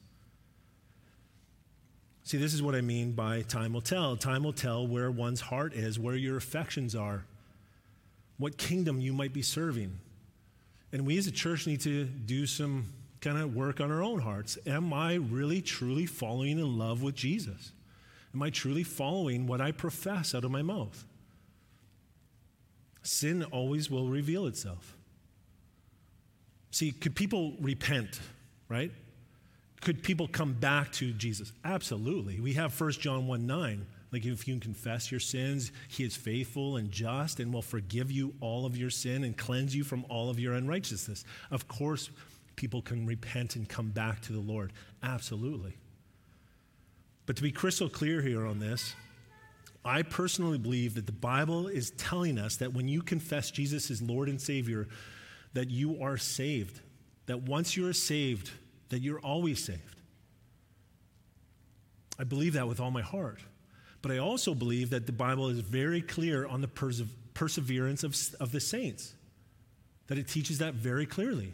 See, 2.23 2.39
this 2.39 2.55
is 2.55 2.63
what 2.63 2.77
I 2.77 2.81
mean 2.81 3.13
by 3.13 3.43
time 3.43 3.73
will 3.73 3.81
tell. 3.81 4.17
Time 4.17 4.45
will 4.45 4.53
tell 4.53 4.87
where 4.87 5.11
one's 5.11 5.41
heart 5.41 5.75
is, 5.75 5.99
where 5.99 6.15
your 6.15 6.37
affections 6.37 6.95
are, 6.95 7.25
what 8.39 8.57
kingdom 8.57 9.01
you 9.01 9.13
might 9.13 9.33
be 9.33 9.43
serving. 9.43 9.99
And 10.93 11.07
we 11.07 11.19
as 11.19 11.27
a 11.27 11.33
church 11.33 11.67
need 11.67 11.81
to 11.81 12.05
do 12.05 12.47
some 12.47 12.87
kind 13.21 13.37
of 13.37 13.55
work 13.55 13.81
on 13.81 13.91
our 13.91 14.03
own 14.03 14.21
hearts. 14.21 14.59
Am 14.67 14.93
I 14.93 15.15
really, 15.15 15.61
truly 15.61 16.07
falling 16.07 16.59
in 16.59 16.79
love 16.79 17.03
with 17.03 17.17
Jesus? 17.17 17.73
Am 18.35 18.43
I 18.43 18.51
truly 18.51 18.83
following 18.83 19.47
what 19.47 19.61
I 19.61 19.73
profess 19.73 20.35
out 20.35 20.45
of 20.45 20.51
my 20.51 20.63
mouth? 20.63 21.05
Sin 23.03 23.43
always 23.45 23.91
will 23.91 24.09
reveal 24.09 24.47
itself. 24.47 24.97
See, 26.71 26.93
could 26.93 27.17
people 27.17 27.55
repent, 27.61 28.21
right? 28.69 28.93
Could 29.81 30.03
people 30.03 30.29
come 30.29 30.53
back 30.53 30.93
to 30.93 31.13
Jesus? 31.13 31.53
Absolutely. 31.65 32.39
We 32.39 32.53
have 32.55 32.79
1 32.79 32.93
John 32.93 33.27
1 33.27 33.47
9. 33.47 33.87
Like, 34.13 34.27
if 34.27 34.49
you 34.49 34.59
confess 34.59 35.11
your 35.11 35.21
sins, 35.21 35.71
he 35.89 36.03
is 36.03 36.17
faithful 36.17 36.77
and 36.77 36.91
just 36.91 37.39
and 37.39 37.53
will 37.53 37.63
forgive 37.63 38.11
you 38.11 38.35
all 38.41 38.67
of 38.67 38.77
your 38.77 38.91
sin 38.91 39.23
and 39.23 39.37
cleanse 39.37 39.75
you 39.75 39.85
from 39.85 40.05
all 40.09 40.29
of 40.29 40.41
your 40.41 40.55
unrighteousness. 40.55 41.25
Of 41.53 41.69
course, 41.69 42.11
people 42.57 42.83
can 42.83 43.07
repent 43.07 43.55
and 43.55 43.69
come 43.69 43.91
back 43.91 44.21
to 44.23 44.33
the 44.33 44.41
Lord. 44.41 44.73
Absolutely. 45.03 45.77
But 47.31 47.37
to 47.37 47.45
be 47.45 47.53
crystal 47.53 47.89
clear 47.89 48.21
here 48.23 48.45
on 48.45 48.59
this, 48.59 48.97
I 49.85 50.03
personally 50.03 50.59
believe 50.59 50.97
that 50.97 51.07
the 51.07 51.13
Bible 51.13 51.69
is 51.69 51.93
telling 51.93 52.39
us 52.39 52.57
that 52.57 52.75
when 52.75 52.89
you 52.89 53.03
confess 53.03 53.53
Jesus 53.53 53.89
as 53.89 54.03
Lord 54.03 54.29
and 54.29 54.41
Savior, 54.41 54.89
that 55.53 55.71
you 55.71 56.03
are 56.03 56.17
saved. 56.17 56.81
That 57.27 57.43
once 57.43 57.77
you 57.77 57.87
are 57.87 57.93
saved, 57.93 58.51
that 58.89 58.99
you're 59.03 59.21
always 59.21 59.63
saved. 59.63 60.01
I 62.19 62.25
believe 62.25 62.55
that 62.55 62.67
with 62.67 62.81
all 62.81 62.91
my 62.91 63.03
heart. 63.03 63.39
But 64.03 64.11
I 64.11 64.19
also 64.19 64.53
believe 64.53 64.91
that 64.91 65.07
the 65.07 65.13
Bible 65.13 65.51
is 65.51 65.61
very 65.61 66.03
clear 66.03 66.49
on 66.49 66.63
the 66.63 66.67
perse- 66.67 67.05
perseverance 67.35 68.03
of, 68.03 68.17
of 68.41 68.51
the 68.51 68.59
saints, 68.59 69.15
that 70.09 70.19
it 70.19 70.27
teaches 70.27 70.59
that 70.59 70.75
very 70.75 71.07
clearly 71.07 71.53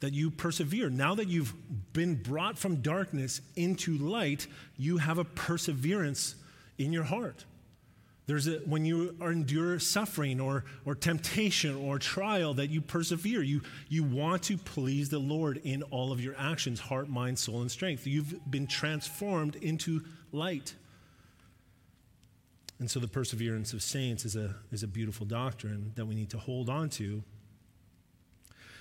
that 0.00 0.14
you 0.14 0.30
persevere. 0.30 0.90
Now 0.90 1.14
that 1.16 1.28
you've 1.28 1.52
been 1.92 2.14
brought 2.14 2.56
from 2.56 2.76
darkness 2.76 3.40
into 3.56 3.98
light, 3.98 4.46
you 4.76 4.98
have 4.98 5.18
a 5.18 5.24
perseverance 5.24 6.36
in 6.78 6.92
your 6.92 7.04
heart. 7.04 7.44
There's 8.26 8.46
a, 8.46 8.58
when 8.58 8.84
you 8.84 9.16
endure 9.22 9.78
suffering 9.78 10.38
or, 10.38 10.64
or 10.84 10.94
temptation 10.94 11.74
or 11.74 11.98
trial 11.98 12.52
that 12.54 12.68
you 12.68 12.82
persevere. 12.82 13.42
You, 13.42 13.62
you 13.88 14.04
want 14.04 14.42
to 14.44 14.58
please 14.58 15.08
the 15.08 15.18
Lord 15.18 15.62
in 15.64 15.82
all 15.84 16.12
of 16.12 16.20
your 16.20 16.34
actions, 16.38 16.78
heart, 16.78 17.08
mind, 17.08 17.38
soul, 17.38 17.62
and 17.62 17.70
strength. 17.70 18.06
You've 18.06 18.38
been 18.50 18.66
transformed 18.66 19.56
into 19.56 20.04
light. 20.30 20.74
And 22.78 22.90
so 22.90 23.00
the 23.00 23.08
perseverance 23.08 23.72
of 23.72 23.82
saints 23.82 24.26
is 24.26 24.36
a, 24.36 24.54
is 24.70 24.82
a 24.82 24.86
beautiful 24.86 25.24
doctrine 25.24 25.92
that 25.96 26.04
we 26.04 26.14
need 26.14 26.28
to 26.30 26.38
hold 26.38 26.68
on 26.68 26.90
to 26.90 27.24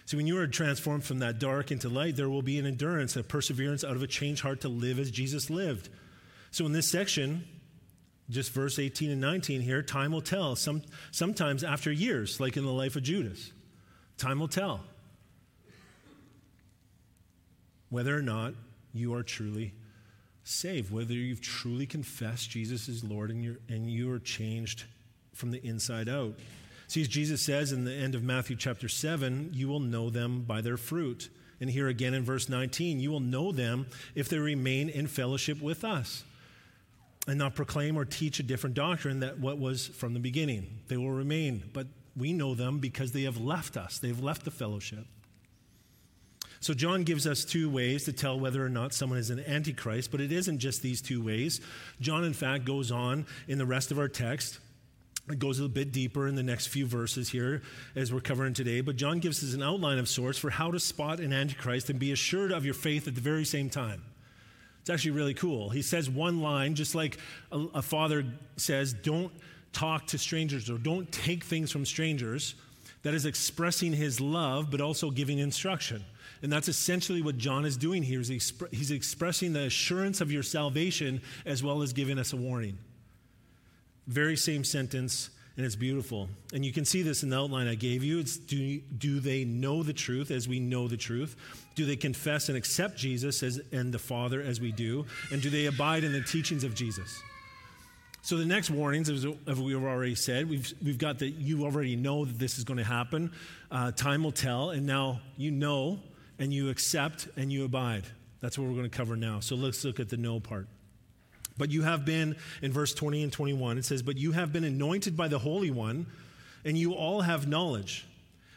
See, 0.08 0.16
when 0.16 0.26
you 0.26 0.40
are 0.40 0.48
transformed 0.48 1.04
from 1.04 1.20
that 1.20 1.38
dark 1.38 1.70
into 1.70 1.90
light, 1.90 2.16
there 2.16 2.30
will 2.30 2.42
be 2.42 2.58
an 2.60 2.66
endurance, 2.66 3.18
a 3.18 3.24
perseverance 3.24 3.84
out 3.84 3.98
of 3.98 4.02
a 4.02 4.08
changed 4.08 4.42
heart 4.42 4.62
to 4.62 4.70
live 4.70 5.00
as 5.00 5.12
Jesus 5.12 5.50
lived. 5.50 5.90
So 6.50 6.66
in 6.66 6.72
this 6.72 6.90
section, 6.90 7.44
just 8.30 8.54
verse 8.54 8.80
18 8.80 9.12
and 9.12 9.20
19 9.20 9.60
here, 9.60 9.84
time 9.84 10.14
will 10.14 10.22
tell. 10.22 10.56
Some, 10.56 10.84
sometimes 11.12 11.62
after 11.62 11.92
years, 11.92 12.40
like 12.40 12.56
in 12.56 12.64
the 12.64 12.72
life 12.72 12.96
of 12.96 13.04
Judas, 13.04 13.52
time 14.18 14.40
will 14.40 14.48
tell 14.48 14.80
whether 17.90 18.18
or 18.18 18.22
not 18.22 18.54
you 18.94 19.14
are 19.14 19.24
truly 19.24 19.74
saved, 20.46 20.90
whether 20.90 21.14
you've 21.16 21.42
truly 21.42 21.86
confessed 21.86 22.50
Jesus 22.50 22.88
is 22.88 23.04
Lord 23.04 23.30
and, 23.30 23.44
you're, 23.44 23.60
and 23.68 23.92
you 23.92 24.10
are 24.14 24.20
changed 24.20 24.86
from 25.34 25.52
the 25.52 25.60
inside 25.68 26.08
out. 26.08 26.40
See, 26.88 27.02
as 27.02 27.10
Jesus 27.10 27.42
says 27.42 27.74
in 27.74 27.84
the 27.84 27.94
end 27.94 28.16
of 28.16 28.24
Matthew 28.24 28.56
chapter 28.56 28.88
7, 28.88 29.50
you 29.54 29.68
will 29.68 29.82
know 29.82 30.10
them 30.10 30.44
by 30.44 30.62
their 30.62 30.78
fruit. 30.78 31.30
And 31.60 31.70
here 31.70 31.88
again 31.90 32.14
in 32.14 32.24
verse 32.24 32.48
19, 32.48 33.00
you 33.00 33.12
will 33.12 33.20
know 33.20 33.52
them 33.52 33.88
if 34.16 34.30
they 34.30 34.38
remain 34.38 34.90
in 34.90 35.08
fellowship 35.08 35.62
with 35.62 35.84
us 35.84 36.24
and 37.28 37.38
not 37.38 37.56
proclaim 37.56 37.98
or 37.98 38.06
teach 38.06 38.40
a 38.40 38.44
different 38.44 38.74
doctrine 38.74 39.20
that 39.20 39.38
what 39.40 39.60
was 39.60 39.88
from 39.88 40.14
the 40.14 40.20
beginning. 40.20 40.80
They 40.88 40.96
will 40.96 41.12
remain, 41.12 41.64
but 41.74 41.88
we 42.16 42.32
know 42.32 42.56
them 42.56 42.80
because 42.80 43.12
they 43.12 43.24
have 43.24 43.38
left 43.38 43.76
us. 43.76 44.00
They've 44.00 44.20
left 44.20 44.46
the 44.46 44.52
fellowship. 44.52 45.06
So 46.62 46.74
John 46.74 47.04
gives 47.04 47.28
us 47.28 47.44
two 47.44 47.70
ways 47.70 48.06
to 48.06 48.14
tell 48.14 48.40
whether 48.40 48.66
or 48.66 48.70
not 48.70 48.94
someone 48.94 49.20
is 49.20 49.30
an 49.30 49.44
antichrist, 49.46 50.10
but 50.10 50.22
it 50.22 50.32
isn't 50.32 50.60
just 50.60 50.82
these 50.82 51.02
two 51.02 51.24
ways. 51.24 51.60
John 52.00 52.24
in 52.24 52.34
fact 52.34 52.66
goes 52.66 52.92
on 52.92 53.26
in 53.48 53.58
the 53.58 53.66
rest 53.66 53.92
of 53.92 54.00
our 54.00 54.08
text 54.08 54.60
It 55.30 55.40
goes 55.40 55.60
a 55.60 55.68
bit 55.68 55.92
deeper 55.92 56.28
in 56.28 56.36
the 56.36 56.44
next 56.44 56.68
few 56.68 56.86
verses 56.86 57.30
here 57.30 57.62
as 57.96 58.14
we're 58.14 58.22
covering 58.22 58.54
today, 58.54 58.80
but 58.80 58.96
John 58.96 59.20
gives 59.20 59.44
us 59.44 59.54
an 59.54 59.62
outline 59.62 59.98
of 59.98 60.08
sorts 60.08 60.38
for 60.38 60.50
how 60.50 60.72
to 60.72 60.80
spot 60.80 61.20
an 61.20 61.34
antichrist 61.34 61.90
and 61.90 62.00
be 62.00 62.14
assured 62.14 62.52
of 62.52 62.64
your 62.64 62.74
faith 62.74 63.08
at 63.08 63.16
the 63.16 63.22
very 63.22 63.44
same 63.44 63.70
time. 63.70 64.02
It's 64.80 64.90
actually 64.90 65.12
really 65.12 65.34
cool. 65.34 65.70
He 65.70 65.82
says 65.82 66.10
one 66.10 66.42
line, 66.42 66.76
just 66.76 66.96
like 66.96 67.18
a, 67.52 67.60
a 67.76 67.82
father 67.82 68.24
says, 68.56 68.94
don't 68.94 69.34
talk 69.74 70.08
to 70.08 70.18
strangers 70.18 70.70
or 70.70 70.78
don't 70.78 71.12
take 71.12 71.44
things 71.44 71.72
from 71.72 71.86
strangers. 71.86 72.56
That 73.04 73.14
is 73.14 73.26
expressing 73.26 73.92
his 73.92 74.22
love, 74.22 74.72
but 74.72 74.80
also 74.80 75.12
giving 75.12 75.40
instruction. 75.40 76.06
And 76.42 76.52
that's 76.52 76.70
essentially 76.70 77.22
what 77.22 77.38
John 77.38 77.66
is 77.66 77.76
doing 77.76 78.02
here. 78.02 78.22
Is 78.22 78.30
he's 78.72 78.92
expressing 78.92 79.54
the 79.54 79.64
assurance 79.64 80.22
of 80.22 80.32
your 80.32 80.44
salvation 80.44 81.22
as 81.46 81.64
well 81.64 81.82
as 81.82 81.92
giving 81.92 82.18
us 82.18 82.32
a 82.32 82.38
warning. 82.38 82.78
Very 84.08 84.38
same 84.38 84.64
sentence, 84.64 85.30
and 85.58 85.66
it's 85.66 85.76
beautiful. 85.76 86.30
And 86.54 86.66
you 86.66 86.72
can 86.72 86.86
see 86.86 87.02
this 87.02 87.24
in 87.24 87.30
the 87.30 87.38
outline 87.38 87.68
I 87.68 87.76
gave 87.76 88.04
you. 88.04 88.20
It's 88.20 88.38
do, 88.38 88.80
do 88.98 89.20
they 89.20 89.44
know 89.44 89.84
the 89.84 89.94
truth 89.94 90.32
as 90.32 90.48
we 90.48 90.60
know 90.60 90.88
the 90.88 90.98
truth? 90.98 91.36
Do 91.76 91.86
they 91.86 91.96
confess 91.96 92.48
and 92.50 92.58
accept 92.58 92.98
Jesus 92.98 93.44
as, 93.44 93.60
and 93.72 93.94
the 93.94 94.00
Father 94.00 94.42
as 94.42 94.62
we 94.62 94.72
do? 94.72 95.06
And 95.32 95.42
do 95.42 95.50
they 95.50 95.66
abide 95.66 96.04
in 96.04 96.14
the 96.14 96.22
teachings 96.22 96.64
of 96.64 96.74
Jesus? 96.74 97.22
So 98.22 98.36
the 98.36 98.46
next 98.46 98.70
warnings, 98.70 99.10
as 99.10 99.26
we've 99.26 99.82
already 99.82 100.16
said, 100.16 100.50
we've, 100.50 100.74
we've 100.84 100.98
got 100.98 101.20
that 101.20 101.30
you 101.30 101.64
already 101.64 101.96
know 101.96 102.26
that 102.26 102.38
this 102.38 102.58
is 102.58 102.66
going 102.66 102.78
to 102.78 102.84
happen. 102.84 103.32
Uh, 103.72 103.92
time 103.92 104.22
will 104.22 104.34
tell, 104.34 104.72
and 104.72 104.86
now 104.86 105.22
you 105.38 105.50
know, 105.50 106.00
and 106.38 106.54
you 106.54 106.70
accept, 106.70 107.30
and 107.38 107.54
you 107.54 107.64
abide. 107.64 108.04
That's 108.42 108.58
what 108.58 108.68
we're 108.68 108.76
going 108.76 108.90
to 108.90 108.98
cover 108.98 109.16
now. 109.16 109.40
So 109.40 109.56
let's 109.56 109.84
look 109.86 110.00
at 110.00 110.10
the 110.10 110.18
know 110.18 110.40
part. 110.42 110.68
But 111.58 111.72
you 111.72 111.82
have 111.84 112.06
been, 112.06 112.36
in 112.62 112.72
verse 112.72 112.94
20 112.94 113.24
and 113.24 113.34
21, 113.34 113.78
it 113.78 113.86
says, 113.86 114.02
But 114.02 114.18
you 114.18 114.32
have 114.32 114.54
been 114.54 114.64
anointed 114.64 115.18
by 115.18 115.28
the 115.28 115.40
Holy 115.40 115.72
One, 115.72 116.06
and 116.64 116.78
you 116.78 116.94
all 116.94 117.22
have 117.22 117.48
knowledge. 117.48 118.06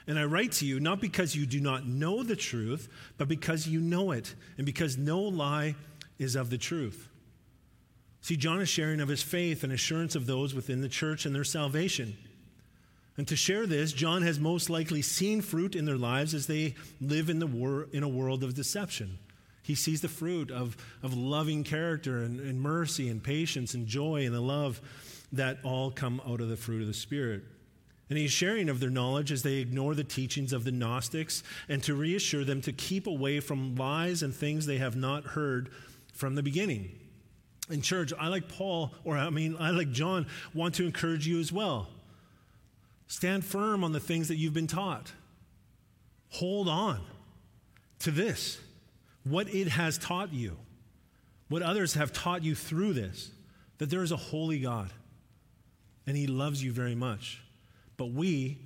And 0.06 0.18
I 0.18 0.24
write 0.24 0.52
to 0.52 0.66
you 0.66 0.80
not 0.80 1.00
because 1.00 1.36
you 1.36 1.46
do 1.46 1.60
not 1.60 1.86
know 1.86 2.22
the 2.22 2.36
truth, 2.36 2.88
but 3.16 3.28
because 3.28 3.66
you 3.68 3.80
know 3.80 4.10
it, 4.10 4.34
and 4.56 4.66
because 4.66 4.98
no 4.98 5.20
lie 5.20 5.76
is 6.18 6.36
of 6.36 6.50
the 6.50 6.58
truth. 6.58 7.08
See, 8.22 8.36
John 8.36 8.60
is 8.60 8.68
sharing 8.68 9.00
of 9.00 9.08
his 9.08 9.22
faith 9.22 9.64
and 9.64 9.72
assurance 9.72 10.14
of 10.14 10.26
those 10.26 10.54
within 10.54 10.82
the 10.82 10.88
church 10.88 11.24
and 11.24 11.34
their 11.34 11.44
salvation. 11.44 12.16
And 13.16 13.26
to 13.28 13.36
share 13.36 13.66
this, 13.66 13.92
John 13.92 14.22
has 14.22 14.38
most 14.38 14.70
likely 14.70 15.02
seen 15.02 15.40
fruit 15.40 15.74
in 15.74 15.84
their 15.84 15.96
lives 15.96 16.34
as 16.34 16.46
they 16.46 16.74
live 17.00 17.30
in, 17.30 17.38
the 17.38 17.46
wor- 17.46 17.88
in 17.92 18.02
a 18.02 18.08
world 18.08 18.44
of 18.44 18.54
deception. 18.54 19.18
He 19.62 19.74
sees 19.74 20.00
the 20.00 20.08
fruit 20.08 20.50
of, 20.50 20.76
of 21.02 21.14
loving 21.14 21.64
character 21.64 22.22
and, 22.22 22.40
and 22.40 22.60
mercy 22.60 23.08
and 23.08 23.22
patience 23.22 23.74
and 23.74 23.86
joy 23.86 24.24
and 24.24 24.34
the 24.34 24.40
love 24.40 24.80
that 25.32 25.58
all 25.62 25.90
come 25.90 26.20
out 26.26 26.40
of 26.40 26.48
the 26.48 26.56
fruit 26.56 26.80
of 26.80 26.88
the 26.88 26.94
Spirit. 26.94 27.42
And 28.08 28.18
he's 28.18 28.32
sharing 28.32 28.68
of 28.68 28.80
their 28.80 28.90
knowledge 28.90 29.30
as 29.30 29.44
they 29.44 29.58
ignore 29.58 29.94
the 29.94 30.02
teachings 30.02 30.52
of 30.52 30.64
the 30.64 30.72
Gnostics 30.72 31.44
and 31.68 31.82
to 31.84 31.94
reassure 31.94 32.44
them 32.44 32.60
to 32.62 32.72
keep 32.72 33.06
away 33.06 33.38
from 33.38 33.76
lies 33.76 34.22
and 34.22 34.34
things 34.34 34.66
they 34.66 34.78
have 34.78 34.96
not 34.96 35.24
heard 35.24 35.70
from 36.12 36.34
the 36.34 36.42
beginning. 36.42 36.90
In 37.70 37.82
church, 37.82 38.12
I 38.18 38.26
like 38.26 38.48
Paul, 38.48 38.92
or 39.04 39.16
I 39.16 39.30
mean, 39.30 39.56
I 39.60 39.70
like 39.70 39.92
John, 39.92 40.26
want 40.52 40.74
to 40.76 40.86
encourage 40.86 41.28
you 41.28 41.38
as 41.38 41.52
well. 41.52 41.88
Stand 43.06 43.44
firm 43.44 43.84
on 43.84 43.92
the 43.92 44.00
things 44.00 44.26
that 44.26 44.36
you've 44.36 44.54
been 44.54 44.66
taught. 44.66 45.12
Hold 46.30 46.68
on 46.68 47.00
to 48.00 48.10
this 48.10 48.58
what 49.24 49.52
it 49.52 49.68
has 49.68 49.98
taught 49.98 50.32
you, 50.32 50.56
what 51.48 51.62
others 51.62 51.94
have 51.94 52.12
taught 52.12 52.42
you 52.42 52.54
through 52.54 52.94
this, 52.94 53.30
that 53.78 53.90
there 53.90 54.02
is 54.02 54.12
a 54.12 54.16
holy 54.16 54.60
God 54.60 54.92
and 56.06 56.16
He 56.16 56.26
loves 56.26 56.62
you 56.62 56.72
very 56.72 56.94
much. 56.94 57.42
But 57.96 58.12
we 58.12 58.58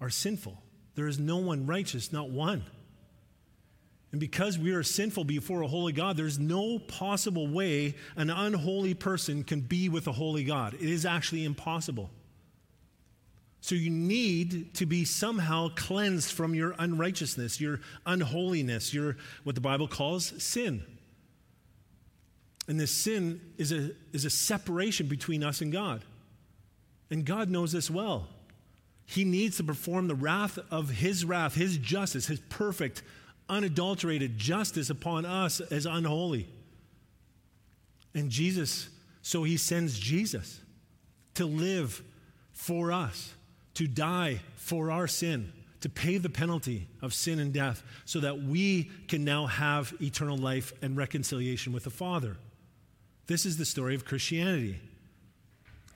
are 0.00 0.10
sinful. 0.10 0.62
There 0.94 1.08
is 1.08 1.18
no 1.18 1.36
one 1.36 1.66
righteous, 1.66 2.12
not 2.12 2.30
one. 2.30 2.64
And 4.10 4.20
because 4.20 4.58
we 4.58 4.72
are 4.72 4.82
sinful 4.82 5.24
before 5.24 5.60
a 5.60 5.68
holy 5.68 5.92
God, 5.92 6.16
there's 6.16 6.38
no 6.38 6.78
possible 6.78 7.46
way 7.46 7.94
an 8.16 8.30
unholy 8.30 8.94
person 8.94 9.44
can 9.44 9.60
be 9.60 9.88
with 9.88 10.06
a 10.06 10.12
holy 10.12 10.44
God. 10.44 10.74
It 10.74 10.88
is 10.88 11.04
actually 11.04 11.44
impossible. 11.44 12.10
So 13.60 13.74
you 13.74 13.90
need 13.90 14.74
to 14.74 14.86
be 14.86 15.04
somehow 15.04 15.68
cleansed 15.74 16.32
from 16.32 16.54
your 16.54 16.74
unrighteousness, 16.78 17.60
your 17.60 17.80
unholiness, 18.06 18.94
your 18.94 19.16
what 19.44 19.54
the 19.54 19.60
Bible 19.60 19.88
calls 19.88 20.32
sin. 20.42 20.84
And 22.68 22.78
this 22.78 22.92
sin 22.92 23.40
is 23.56 23.72
a, 23.72 23.90
is 24.12 24.24
a 24.24 24.30
separation 24.30 25.06
between 25.06 25.42
us 25.42 25.60
and 25.60 25.72
God. 25.72 26.04
And 27.10 27.24
God 27.24 27.48
knows 27.48 27.72
this 27.72 27.90
well. 27.90 28.28
He 29.06 29.24
needs 29.24 29.56
to 29.56 29.64
perform 29.64 30.06
the 30.06 30.14
wrath 30.14 30.58
of 30.70 30.90
His 30.90 31.24
wrath, 31.24 31.54
His 31.54 31.78
justice, 31.78 32.26
His 32.26 32.40
perfect, 32.50 33.02
unadulterated 33.48 34.36
justice 34.36 34.90
upon 34.90 35.24
us 35.24 35.60
as 35.60 35.86
unholy. 35.86 36.46
And 38.14 38.30
Jesus, 38.30 38.90
so 39.22 39.44
He 39.44 39.56
sends 39.56 39.98
Jesus 39.98 40.60
to 41.34 41.46
live 41.46 42.02
for 42.52 42.92
us 42.92 43.32
to 43.78 43.86
die 43.86 44.40
for 44.56 44.90
our 44.90 45.06
sin, 45.06 45.52
to 45.80 45.88
pay 45.88 46.18
the 46.18 46.28
penalty 46.28 46.88
of 47.00 47.14
sin 47.14 47.38
and 47.38 47.52
death, 47.52 47.84
so 48.04 48.18
that 48.18 48.42
we 48.42 48.90
can 49.06 49.24
now 49.24 49.46
have 49.46 49.94
eternal 50.02 50.36
life 50.36 50.72
and 50.82 50.96
reconciliation 50.96 51.72
with 51.72 51.84
the 51.84 51.90
Father. 51.90 52.36
This 53.28 53.46
is 53.46 53.56
the 53.56 53.64
story 53.64 53.94
of 53.94 54.04
Christianity. 54.04 54.80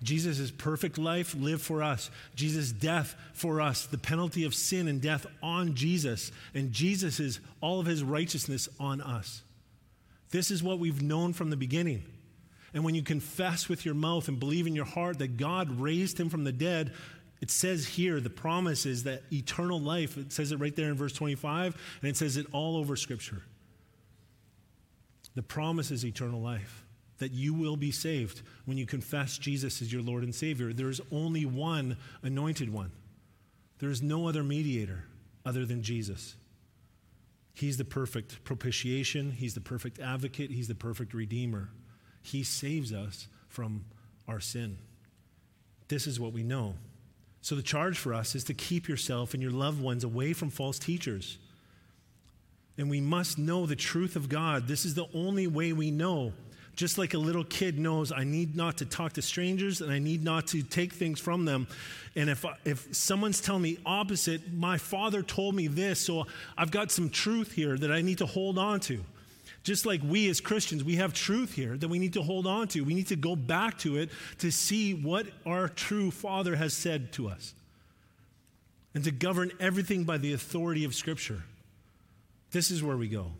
Jesus' 0.00 0.52
perfect 0.52 0.96
life 0.96 1.34
lived 1.34 1.62
for 1.62 1.82
us. 1.82 2.08
Jesus' 2.36 2.70
death 2.70 3.16
for 3.32 3.60
us, 3.60 3.86
the 3.86 3.98
penalty 3.98 4.44
of 4.44 4.54
sin 4.54 4.86
and 4.86 5.00
death 5.00 5.26
on 5.42 5.74
Jesus, 5.74 6.30
and 6.54 6.70
Jesus' 6.70 7.40
all 7.60 7.80
of 7.80 7.86
his 7.86 8.04
righteousness 8.04 8.68
on 8.78 9.00
us. 9.00 9.42
This 10.30 10.52
is 10.52 10.62
what 10.62 10.78
we've 10.78 11.02
known 11.02 11.32
from 11.32 11.50
the 11.50 11.56
beginning. 11.56 12.04
And 12.74 12.84
when 12.84 12.94
you 12.94 13.02
confess 13.02 13.68
with 13.68 13.84
your 13.84 13.96
mouth 13.96 14.28
and 14.28 14.38
believe 14.38 14.68
in 14.68 14.76
your 14.76 14.84
heart 14.84 15.18
that 15.18 15.36
God 15.36 15.80
raised 15.80 16.20
him 16.20 16.30
from 16.30 16.44
the 16.44 16.52
dead, 16.52 16.92
it 17.42 17.50
says 17.50 17.84
here, 17.84 18.20
the 18.20 18.30
promise 18.30 18.86
is 18.86 19.02
that 19.02 19.24
eternal 19.32 19.80
life, 19.80 20.16
it 20.16 20.32
says 20.32 20.52
it 20.52 20.60
right 20.60 20.74
there 20.76 20.90
in 20.90 20.94
verse 20.94 21.12
25, 21.12 21.76
and 22.00 22.08
it 22.08 22.16
says 22.16 22.36
it 22.36 22.46
all 22.52 22.76
over 22.76 22.94
Scripture. 22.94 23.42
The 25.34 25.42
promise 25.42 25.90
is 25.90 26.04
eternal 26.04 26.40
life, 26.40 26.84
that 27.18 27.32
you 27.32 27.52
will 27.52 27.76
be 27.76 27.90
saved 27.90 28.42
when 28.64 28.78
you 28.78 28.86
confess 28.86 29.38
Jesus 29.38 29.82
as 29.82 29.92
your 29.92 30.02
Lord 30.02 30.22
and 30.22 30.32
Savior. 30.32 30.72
There 30.72 30.88
is 30.88 31.00
only 31.10 31.44
one 31.44 31.96
anointed 32.22 32.72
one, 32.72 32.92
there 33.80 33.90
is 33.90 34.00
no 34.00 34.28
other 34.28 34.44
mediator 34.44 35.06
other 35.44 35.66
than 35.66 35.82
Jesus. 35.82 36.36
He's 37.54 37.76
the 37.76 37.84
perfect 37.84 38.44
propitiation, 38.44 39.32
He's 39.32 39.54
the 39.54 39.60
perfect 39.60 39.98
advocate, 39.98 40.52
He's 40.52 40.68
the 40.68 40.76
perfect 40.76 41.12
redeemer. 41.12 41.70
He 42.22 42.44
saves 42.44 42.92
us 42.92 43.26
from 43.48 43.84
our 44.28 44.38
sin. 44.38 44.78
This 45.88 46.06
is 46.06 46.20
what 46.20 46.32
we 46.32 46.44
know. 46.44 46.76
So, 47.42 47.56
the 47.56 47.62
charge 47.62 47.98
for 47.98 48.14
us 48.14 48.34
is 48.34 48.44
to 48.44 48.54
keep 48.54 48.88
yourself 48.88 49.34
and 49.34 49.42
your 49.42 49.52
loved 49.52 49.82
ones 49.82 50.04
away 50.04 50.32
from 50.32 50.48
false 50.48 50.78
teachers. 50.78 51.38
And 52.78 52.88
we 52.88 53.00
must 53.00 53.36
know 53.36 53.66
the 53.66 53.76
truth 53.76 54.16
of 54.16 54.28
God. 54.28 54.66
This 54.68 54.84
is 54.84 54.94
the 54.94 55.06
only 55.12 55.46
way 55.46 55.72
we 55.72 55.90
know. 55.90 56.32
Just 56.74 56.96
like 56.96 57.12
a 57.12 57.18
little 57.18 57.44
kid 57.44 57.78
knows, 57.78 58.12
I 58.12 58.24
need 58.24 58.56
not 58.56 58.78
to 58.78 58.86
talk 58.86 59.12
to 59.14 59.22
strangers 59.22 59.82
and 59.82 59.92
I 59.92 59.98
need 59.98 60.24
not 60.24 60.46
to 60.48 60.62
take 60.62 60.92
things 60.92 61.20
from 61.20 61.44
them. 61.44 61.66
And 62.16 62.30
if, 62.30 62.46
if 62.64 62.94
someone's 62.96 63.42
telling 63.42 63.62
me 63.62 63.78
opposite, 63.84 64.52
my 64.54 64.78
father 64.78 65.22
told 65.22 65.54
me 65.54 65.66
this, 65.66 66.00
so 66.00 66.26
I've 66.56 66.70
got 66.70 66.90
some 66.90 67.10
truth 67.10 67.52
here 67.52 67.76
that 67.76 67.92
I 67.92 68.00
need 68.00 68.18
to 68.18 68.26
hold 68.26 68.56
on 68.56 68.80
to. 68.80 69.04
Just 69.62 69.86
like 69.86 70.00
we 70.04 70.28
as 70.28 70.40
Christians, 70.40 70.82
we 70.82 70.96
have 70.96 71.14
truth 71.14 71.54
here 71.54 71.76
that 71.76 71.88
we 71.88 71.98
need 71.98 72.14
to 72.14 72.22
hold 72.22 72.46
on 72.46 72.66
to. 72.68 72.80
We 72.82 72.94
need 72.94 73.08
to 73.08 73.16
go 73.16 73.36
back 73.36 73.78
to 73.80 73.96
it 73.96 74.10
to 74.38 74.50
see 74.50 74.92
what 74.92 75.26
our 75.46 75.68
true 75.68 76.10
Father 76.10 76.56
has 76.56 76.74
said 76.74 77.12
to 77.12 77.28
us 77.28 77.54
and 78.94 79.04
to 79.04 79.12
govern 79.12 79.52
everything 79.60 80.04
by 80.04 80.18
the 80.18 80.32
authority 80.32 80.84
of 80.84 80.94
Scripture. 80.94 81.44
This 82.50 82.70
is 82.70 82.82
where 82.82 82.96
we 82.96 83.08
go. 83.08 83.32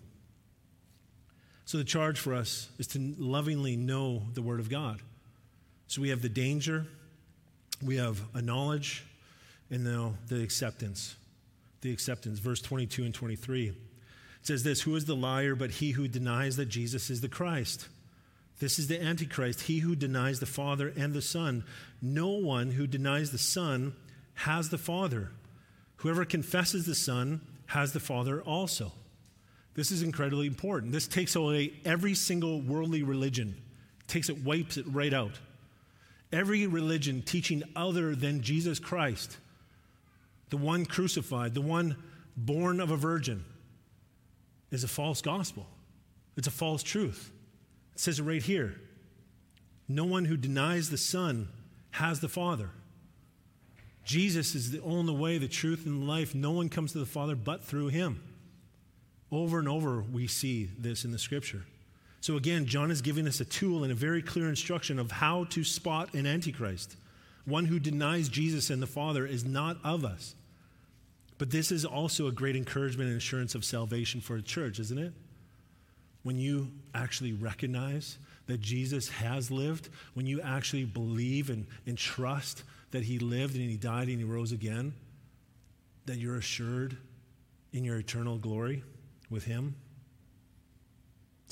So, 1.64 1.78
the 1.78 1.85
charge 1.85 2.18
for 2.18 2.35
us 2.35 2.68
is 2.78 2.87
to 2.88 3.14
lovingly 3.18 3.76
know 3.76 4.22
the 4.35 4.42
Word 4.42 4.61
of 4.61 4.68
God. 4.68 5.00
So, 5.87 6.02
we 6.02 6.11
have 6.11 6.22
the 6.22 6.28
danger, 6.28 6.87
we 7.82 7.96
have 7.96 8.20
a 8.35 8.42
knowledge, 8.42 9.04
and 9.70 9.85
now 9.85 10.14
the 10.28 10.42
acceptance. 10.42 11.16
The 11.80 11.92
acceptance, 11.92 12.38
verse 12.38 12.61
22 12.61 13.04
and 13.04 13.14
23. 13.14 13.72
It 14.42 14.46
says 14.48 14.64
this 14.64 14.83
Who 14.83 14.96
is 14.96 15.05
the 15.05 15.16
liar 15.16 15.55
but 15.55 15.70
he 15.70 15.92
who 15.92 16.09
denies 16.09 16.57
that 16.57 16.66
Jesus 16.66 17.11
is 17.11 17.20
the 17.20 17.28
Christ? 17.28 17.88
This 18.59 18.78
is 18.78 18.88
the 18.88 19.02
Antichrist, 19.02 19.62
he 19.62 19.78
who 19.78 19.96
denies 19.96 20.40
the 20.40 20.46
Father 20.46 20.92
and 20.96 21.14
the 21.14 21.22
Son. 21.22 21.64
No 22.00 22.28
one 22.28 22.72
who 22.72 22.87
denies 22.87 23.31
the 23.31 23.38
Son 23.38 23.94
has 24.35 24.68
the 24.68 24.78
Father. 24.78 25.31
Whoever 25.96 26.24
confesses 26.24 26.87
the 26.87 26.94
Son 26.94 27.40
has 27.66 27.92
the 27.92 28.00
Father 28.00 28.42
also. 28.42 28.92
This 29.74 29.90
is 29.90 30.02
incredibly 30.02 30.46
important. 30.46 30.92
This 30.92 31.07
takes 31.07 31.35
away 31.35 31.72
every 31.85 32.14
single 32.14 32.61
worldly 32.61 33.02
religion, 33.02 33.57
takes 34.07 34.28
it, 34.28 34.44
wipes 34.44 34.76
it 34.76 34.85
right 34.88 35.14
out. 35.14 35.38
Every 36.33 36.66
religion 36.66 37.22
teaching 37.22 37.62
other 37.74 38.14
than 38.14 38.42
Jesus 38.42 38.78
Christ, 38.78 39.38
the 40.50 40.57
one 40.57 40.85
crucified, 40.85 41.55
the 41.55 41.61
one 41.61 41.96
born 42.37 42.81
of 42.81 42.90
a 42.90 42.96
virgin, 42.96 43.44
is 44.72 44.82
a 44.82 44.88
false 44.88 45.22
gospel. 45.22 45.66
It's 46.37 46.48
a 46.48 46.52
false 46.52 46.82
truth. 46.82 47.30
It 47.92 48.00
says 48.00 48.18
it 48.18 48.24
right 48.24 48.42
here. 48.42 48.80
No 49.87 50.04
one 50.04 50.24
who 50.24 50.37
denies 50.37 50.90
the 50.90 50.98
Son 50.98 51.48
has 51.92 52.20
the 52.20 52.28
Father. 52.28 52.70
Jesus 54.04 54.54
is 54.54 54.70
the 54.70 54.82
only 54.82 55.14
way, 55.14 55.38
the 55.38 55.46
truth, 55.46 55.87
and 55.87 56.02
the 56.02 56.06
life. 56.06 56.35
No 56.35 56.50
one 56.50 56.68
comes 56.68 56.92
to 56.92 56.98
the 56.98 57.06
Father 57.06 57.37
but 57.37 57.62
through 57.62 57.88
him. 57.88 58.22
Over 59.30 59.58
and 59.58 59.68
over, 59.68 60.02
we 60.02 60.26
see 60.26 60.70
this 60.78 61.04
in 61.04 61.12
the 61.12 61.18
scripture. 61.18 61.64
So 62.20 62.37
again, 62.37 62.66
John 62.66 62.90
is 62.90 63.02
giving 63.02 63.26
us 63.26 63.40
a 63.40 63.44
tool 63.44 63.82
and 63.82 63.92
a 63.92 63.96
very 63.96 64.22
clear 64.22 64.48
instruction 64.48 64.98
of 64.98 65.11
how 65.11 65.44
to 65.44 65.64
spot 65.64 66.14
an 66.14 66.26
antichrist. 66.26 66.96
One 67.44 67.66
who 67.66 67.78
denies 67.78 68.28
Jesus 68.28 68.70
and 68.70 68.80
the 68.80 68.87
Father 68.87 69.26
is 69.26 69.44
not 69.44 69.78
of 69.85 70.04
us. 70.04 70.35
But 71.38 71.51
this 71.51 71.73
is 71.73 71.85
also 71.85 72.27
a 72.27 72.33
great 72.33 72.57
encouragement 72.57 73.09
and 73.09 73.16
assurance 73.16 73.55
of 73.55 73.64
salvation 73.64 74.21
for 74.21 74.37
a 74.37 74.42
church, 74.42 74.79
isn't 74.79 74.99
it? 74.99 75.12
When 76.23 76.38
you 76.38 76.71
actually 76.95 77.33
recognize 77.33 78.18
that 78.47 78.61
Jesus 78.61 79.09
has 79.09 79.51
lived, 79.51 79.88
when 80.14 80.27
you 80.27 80.40
actually 80.40 80.85
believe 80.85 81.51
and, 81.51 81.66
and 81.87 81.99
trust 81.99 82.62
that 82.92 83.03
he 83.03 83.18
lived 83.18 83.57
and 83.57 83.68
he 83.68 83.77
died 83.77 84.09
and 84.09 84.18
he 84.18 84.25
rose 84.25 84.53
again, 84.53 84.95
that 86.07 86.18
you're 86.18 86.37
assured 86.37 86.97
in 87.73 87.85
your 87.85 87.97
eternal 87.97 88.38
glory 88.38 88.85
with 89.31 89.45
him? 89.45 89.75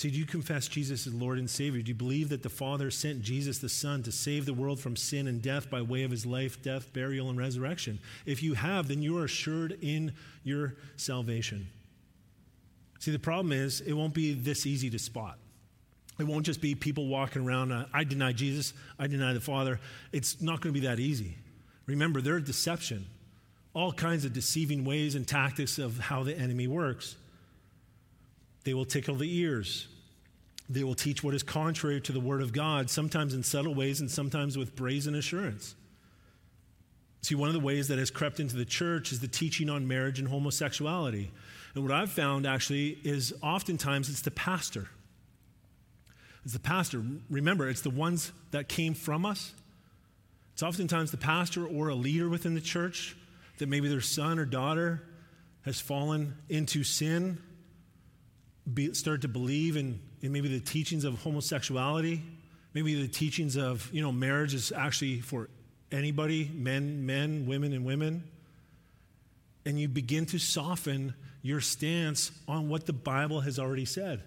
See, 0.00 0.08
do 0.08 0.16
you 0.16 0.24
confess 0.24 0.66
Jesus 0.66 1.06
as 1.06 1.12
Lord 1.12 1.38
and 1.38 1.50
Savior? 1.50 1.82
Do 1.82 1.90
you 1.90 1.94
believe 1.94 2.30
that 2.30 2.42
the 2.42 2.48
Father 2.48 2.90
sent 2.90 3.20
Jesus 3.20 3.58
the 3.58 3.68
Son 3.68 4.02
to 4.04 4.10
save 4.10 4.46
the 4.46 4.54
world 4.54 4.80
from 4.80 4.96
sin 4.96 5.26
and 5.26 5.42
death 5.42 5.68
by 5.68 5.82
way 5.82 6.04
of 6.04 6.10
his 6.10 6.24
life, 6.24 6.62
death, 6.62 6.90
burial, 6.94 7.28
and 7.28 7.38
resurrection? 7.38 7.98
If 8.24 8.42
you 8.42 8.54
have, 8.54 8.88
then 8.88 9.02
you 9.02 9.18
are 9.18 9.24
assured 9.24 9.76
in 9.82 10.14
your 10.42 10.76
salvation. 10.96 11.68
See, 12.98 13.10
the 13.10 13.18
problem 13.18 13.52
is 13.52 13.82
it 13.82 13.92
won't 13.92 14.14
be 14.14 14.32
this 14.32 14.64
easy 14.64 14.88
to 14.88 14.98
spot. 14.98 15.36
It 16.18 16.26
won't 16.26 16.46
just 16.46 16.62
be 16.62 16.74
people 16.74 17.06
walking 17.06 17.46
around, 17.46 17.70
uh, 17.70 17.84
I 17.92 18.04
deny 18.04 18.32
Jesus, 18.32 18.72
I 18.98 19.06
deny 19.06 19.34
the 19.34 19.40
Father. 19.42 19.80
It's 20.12 20.40
not 20.40 20.62
going 20.62 20.74
to 20.74 20.80
be 20.80 20.86
that 20.86 20.98
easy. 20.98 21.36
Remember, 21.84 22.22
they're 22.22 22.40
deception, 22.40 23.04
all 23.74 23.92
kinds 23.92 24.24
of 24.24 24.32
deceiving 24.32 24.82
ways 24.82 25.14
and 25.14 25.28
tactics 25.28 25.78
of 25.78 25.98
how 25.98 26.22
the 26.22 26.34
enemy 26.34 26.68
works. 26.68 27.16
They 28.64 28.74
will 28.74 28.84
tickle 28.84 29.16
the 29.16 29.38
ears. 29.38 29.88
They 30.68 30.84
will 30.84 30.94
teach 30.94 31.24
what 31.24 31.34
is 31.34 31.42
contrary 31.42 32.00
to 32.02 32.12
the 32.12 32.20
Word 32.20 32.42
of 32.42 32.52
God, 32.52 32.90
sometimes 32.90 33.34
in 33.34 33.42
subtle 33.42 33.74
ways 33.74 34.00
and 34.00 34.10
sometimes 34.10 34.56
with 34.56 34.76
brazen 34.76 35.14
assurance. 35.14 35.74
See, 37.22 37.34
one 37.34 37.48
of 37.48 37.54
the 37.54 37.60
ways 37.60 37.88
that 37.88 37.98
has 37.98 38.10
crept 38.10 38.40
into 38.40 38.56
the 38.56 38.64
church 38.64 39.12
is 39.12 39.20
the 39.20 39.28
teaching 39.28 39.68
on 39.68 39.86
marriage 39.86 40.18
and 40.18 40.28
homosexuality. 40.28 41.30
And 41.74 41.84
what 41.84 41.92
I've 41.92 42.10
found 42.10 42.46
actually 42.46 42.98
is 43.04 43.34
oftentimes 43.42 44.08
it's 44.08 44.22
the 44.22 44.30
pastor. 44.30 44.88
It's 46.44 46.54
the 46.54 46.60
pastor. 46.60 47.02
Remember, 47.28 47.68
it's 47.68 47.82
the 47.82 47.90
ones 47.90 48.32
that 48.52 48.68
came 48.68 48.94
from 48.94 49.26
us. 49.26 49.52
It's 50.54 50.62
oftentimes 50.62 51.10
the 51.10 51.16
pastor 51.16 51.66
or 51.66 51.88
a 51.88 51.94
leader 51.94 52.28
within 52.28 52.54
the 52.54 52.60
church 52.60 53.16
that 53.58 53.68
maybe 53.68 53.88
their 53.88 54.00
son 54.00 54.38
or 54.38 54.44
daughter 54.44 55.02
has 55.62 55.80
fallen 55.80 56.36
into 56.48 56.82
sin 56.84 57.38
be, 58.74 58.94
start 58.94 59.22
to 59.22 59.28
believe 59.28 59.76
in, 59.76 60.00
in 60.22 60.32
maybe 60.32 60.48
the 60.48 60.60
teachings 60.60 61.04
of 61.04 61.14
homosexuality, 61.22 62.22
maybe 62.74 63.00
the 63.00 63.08
teachings 63.08 63.56
of, 63.56 63.88
you 63.92 64.02
know, 64.02 64.12
marriage 64.12 64.54
is 64.54 64.72
actually 64.72 65.20
for 65.20 65.48
anybody, 65.92 66.50
men, 66.54 67.06
men, 67.06 67.46
women, 67.46 67.72
and 67.72 67.84
women. 67.84 68.24
And 69.66 69.78
you 69.78 69.88
begin 69.88 70.26
to 70.26 70.38
soften 70.38 71.14
your 71.42 71.60
stance 71.60 72.32
on 72.48 72.68
what 72.68 72.86
the 72.86 72.92
Bible 72.92 73.40
has 73.40 73.58
already 73.58 73.84
said. 73.84 74.22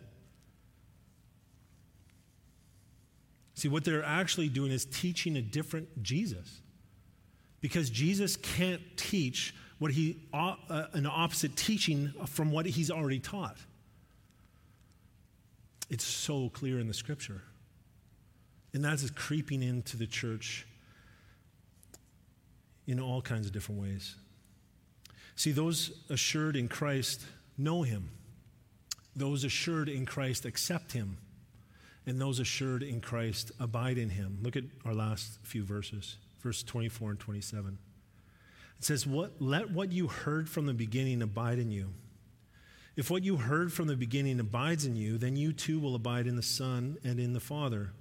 See, 3.55 3.67
what 3.67 3.83
they're 3.83 4.03
actually 4.03 4.49
doing 4.49 4.71
is 4.71 4.85
teaching 4.85 5.37
a 5.37 5.41
different 5.41 6.03
Jesus. 6.03 6.61
Because 7.61 7.89
Jesus 7.89 8.35
can't 8.35 8.81
teach 8.97 9.55
what 9.79 9.91
he, 9.91 10.17
uh, 10.33 10.55
an 10.93 11.05
opposite 11.05 11.55
teaching 11.55 12.13
from 12.27 12.51
what 12.51 12.65
he's 12.65 12.91
already 12.91 13.19
taught. 13.19 13.57
It's 15.93 16.03
so 16.03 16.49
clear 16.49 16.79
in 16.79 16.87
the 16.87 16.93
scripture. 16.95 17.43
And 18.73 18.83
that 18.83 18.95
is 18.95 19.11
creeping 19.11 19.61
into 19.61 19.95
the 19.95 20.07
church 20.07 20.65
in 22.87 22.99
all 22.99 23.21
kinds 23.21 23.45
of 23.45 23.53
different 23.53 23.79
ways. 23.79 24.15
See, 25.35 25.51
those 25.51 25.91
assured 26.09 26.55
in 26.55 26.67
Christ 26.67 27.21
know 27.59 27.83
him, 27.83 28.09
those 29.15 29.43
assured 29.43 29.87
in 29.87 30.07
Christ 30.07 30.45
accept 30.45 30.93
him, 30.93 31.19
and 32.07 32.19
those 32.19 32.39
assured 32.39 32.81
in 32.81 32.99
Christ 32.99 33.51
abide 33.59 33.99
in 33.99 34.09
him. 34.09 34.39
Look 34.41 34.55
at 34.55 34.63
our 34.85 34.95
last 34.95 35.37
few 35.43 35.63
verses, 35.63 36.17
verse 36.41 36.63
24 36.63 37.11
and 37.11 37.19
27. 37.19 37.77
It 38.79 38.83
says, 38.83 39.05
what, 39.05 39.33
Let 39.39 39.69
what 39.69 39.91
you 39.91 40.07
heard 40.07 40.49
from 40.49 40.65
the 40.65 40.73
beginning 40.73 41.21
abide 41.21 41.59
in 41.59 41.69
you. 41.69 41.93
If 42.95 43.09
what 43.09 43.23
you 43.23 43.37
heard 43.37 43.73
from 43.73 43.87
the 43.87 43.95
beginning 43.95 44.39
abides 44.39 44.85
in 44.85 44.95
you, 44.95 45.17
then 45.17 45.35
you 45.35 45.51
too 45.51 45.79
will 45.79 45.95
abide 45.95 46.27
in 46.27 46.35
the 46.35 46.43
Son 46.43 46.97
and 47.03 47.19
in 47.19 47.33
the 47.33 47.39
Father. 47.39 47.91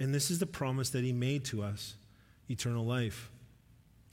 And 0.00 0.14
this 0.14 0.30
is 0.30 0.40
the 0.40 0.46
promise 0.46 0.90
that 0.90 1.04
He 1.04 1.12
made 1.12 1.44
to 1.46 1.62
us 1.62 1.94
eternal 2.48 2.84
life. 2.84 3.30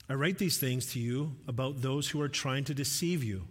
I 0.08 0.14
write 0.14 0.38
these 0.38 0.58
things 0.58 0.92
to 0.92 1.00
you 1.00 1.34
about 1.48 1.80
those 1.80 2.08
who 2.08 2.20
are 2.20 2.28
trying 2.28 2.64
to 2.64 2.74
deceive 2.74 3.24
you. 3.24 3.44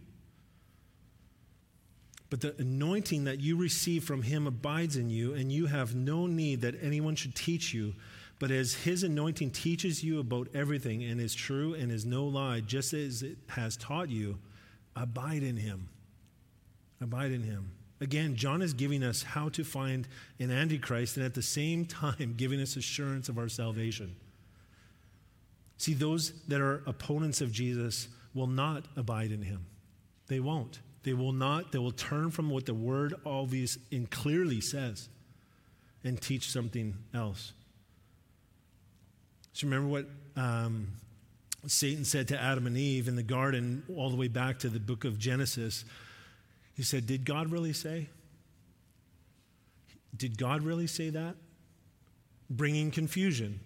But 2.30 2.42
the 2.42 2.56
anointing 2.58 3.26
that 3.26 3.42
you 3.42 3.58
receive 3.58 4.04
from 4.04 4.24
Him 4.24 4.48
abides 4.48 4.96
in 4.96 5.10
you, 5.10 5.34
and 5.34 5.52
you 5.52 5.66
have 5.68 5.94
no 5.94 6.28
need 6.28 6.62
that 6.62 6.82
anyone 6.82 7.16
should 7.16 7.36
teach 7.36 7.74
you. 7.74 7.94
But 8.40 8.52
as 8.52 8.74
His 8.74 9.04
anointing 9.04 9.52
teaches 9.52 10.04
you 10.04 10.20
about 10.20 10.48
everything 10.54 11.04
and 11.04 11.20
is 11.20 11.36
true 11.36 11.74
and 11.74 11.92
is 11.92 12.06
no 12.06 12.26
lie, 12.26 12.62
just 12.62 12.94
as 12.94 13.22
it 13.22 13.38
has 13.50 13.78
taught 13.78 14.10
you, 14.10 14.40
abide 14.96 15.44
in 15.44 15.58
Him. 15.58 15.90
Abide 17.04 17.32
in 17.32 17.44
him. 17.44 17.72
Again, 18.02 18.36
John 18.36 18.62
is 18.62 18.74
giving 18.74 19.04
us 19.04 19.24
how 19.24 19.50
to 19.50 19.64
find 19.64 20.08
an 20.40 20.52
Antichrist 20.52 21.18
and 21.18 21.26
at 21.26 21.34
the 21.34 21.42
same 21.42 21.86
time 21.86 22.34
giving 22.36 22.62
us 22.62 22.76
assurance 22.76 23.30
of 23.30 23.38
our 23.38 23.50
salvation. 23.50 24.16
See, 25.78 25.94
those 25.94 26.34
that 26.48 26.62
are 26.62 26.84
opponents 26.86 27.42
of 27.42 27.52
Jesus 27.52 28.08
will 28.34 28.48
not 28.48 28.86
abide 28.96 29.32
in 29.32 29.42
him. 29.42 29.66
They 30.28 30.40
won't. 30.40 30.80
They 31.04 31.14
will 31.14 31.34
not. 31.34 31.72
They 31.72 31.80
will 31.80 31.92
turn 31.92 32.32
from 32.32 32.50
what 32.50 32.66
the 32.66 32.74
word 32.74 33.14
obvious 33.26 33.78
and 33.92 34.10
clearly 34.10 34.62
says 34.62 35.10
and 36.04 36.20
teach 36.22 36.50
something 36.50 36.96
else. 37.14 37.54
So 39.54 39.68
remember 39.68 39.88
what 39.88 40.08
um, 40.36 40.88
Satan 41.68 42.06
said 42.06 42.28
to 42.30 42.42
Adam 42.42 42.68
and 42.68 42.78
Eve 42.78 43.08
in 43.08 43.16
the 43.16 43.24
garden, 43.24 43.84
all 43.96 44.10
the 44.10 44.16
way 44.18 44.28
back 44.28 44.60
to 44.60 44.70
the 44.70 44.80
book 44.80 45.06
of 45.06 45.18
Genesis. 45.18 45.86
He 46.74 46.84
said, 46.84 47.06
Did 47.06 47.26
God 47.26 47.52
really 47.52 47.74
say? 47.74 48.10
Did 50.16 50.38
God 50.38 50.64
really 50.64 50.88
say 50.88 51.10
that? 51.10 51.36
Bringing 52.50 52.92
confusion. 52.92 53.60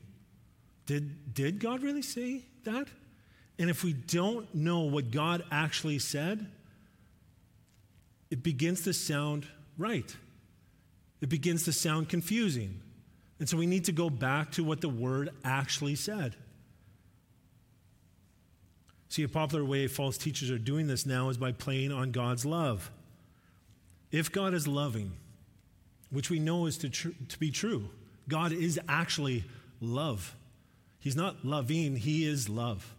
Did, 0.86 1.34
did 1.34 1.60
God 1.60 1.84
really 1.84 2.02
say 2.02 2.44
that? 2.64 2.88
And 3.60 3.70
if 3.70 3.84
we 3.84 3.94
don't 3.94 4.54
know 4.54 4.82
what 4.82 5.12
God 5.12 5.44
actually 5.52 6.00
said, 6.00 6.48
it 8.30 8.44
begins 8.44 8.84
to 8.84 8.94
sound 8.94 9.48
right. 9.78 10.16
It 11.22 11.30
begins 11.30 11.64
to 11.66 11.74
sound 11.74 12.10
confusing. 12.10 12.82
And 13.40 13.50
so 13.50 13.58
we 13.58 13.66
need 13.66 13.86
to 13.86 13.92
go 13.92 14.10
back 14.10 14.52
to 14.54 14.64
what 14.64 14.82
the 14.82 14.90
word 14.90 15.30
actually 15.44 15.96
said. 15.96 16.36
See, 19.10 19.24
a 19.24 19.30
popular 19.30 19.64
way 19.64 19.88
false 19.88 20.18
teachers 20.18 20.52
are 20.52 20.58
doing 20.58 20.88
this 20.88 21.06
now 21.06 21.30
is 21.30 21.38
by 21.38 21.52
playing 21.52 21.92
on 21.92 22.12
God's 22.12 22.46
love. 22.46 22.92
If 24.12 24.32
God 24.32 24.54
is 24.54 24.68
loving, 24.68 25.14
which 26.10 26.30
we 26.30 26.40
know 26.40 26.66
is 26.66 26.78
to, 26.80 26.90
tr- 26.90 27.10
to 27.28 27.40
be 27.40 27.52
true, 27.52 27.90
God 28.30 28.52
is 28.52 28.80
actually 28.88 29.44
love. 29.82 30.36
He's 31.00 31.16
not 31.16 31.46
loving, 31.46 31.96
He 31.96 32.26
is 32.26 32.50
love. 32.50 32.94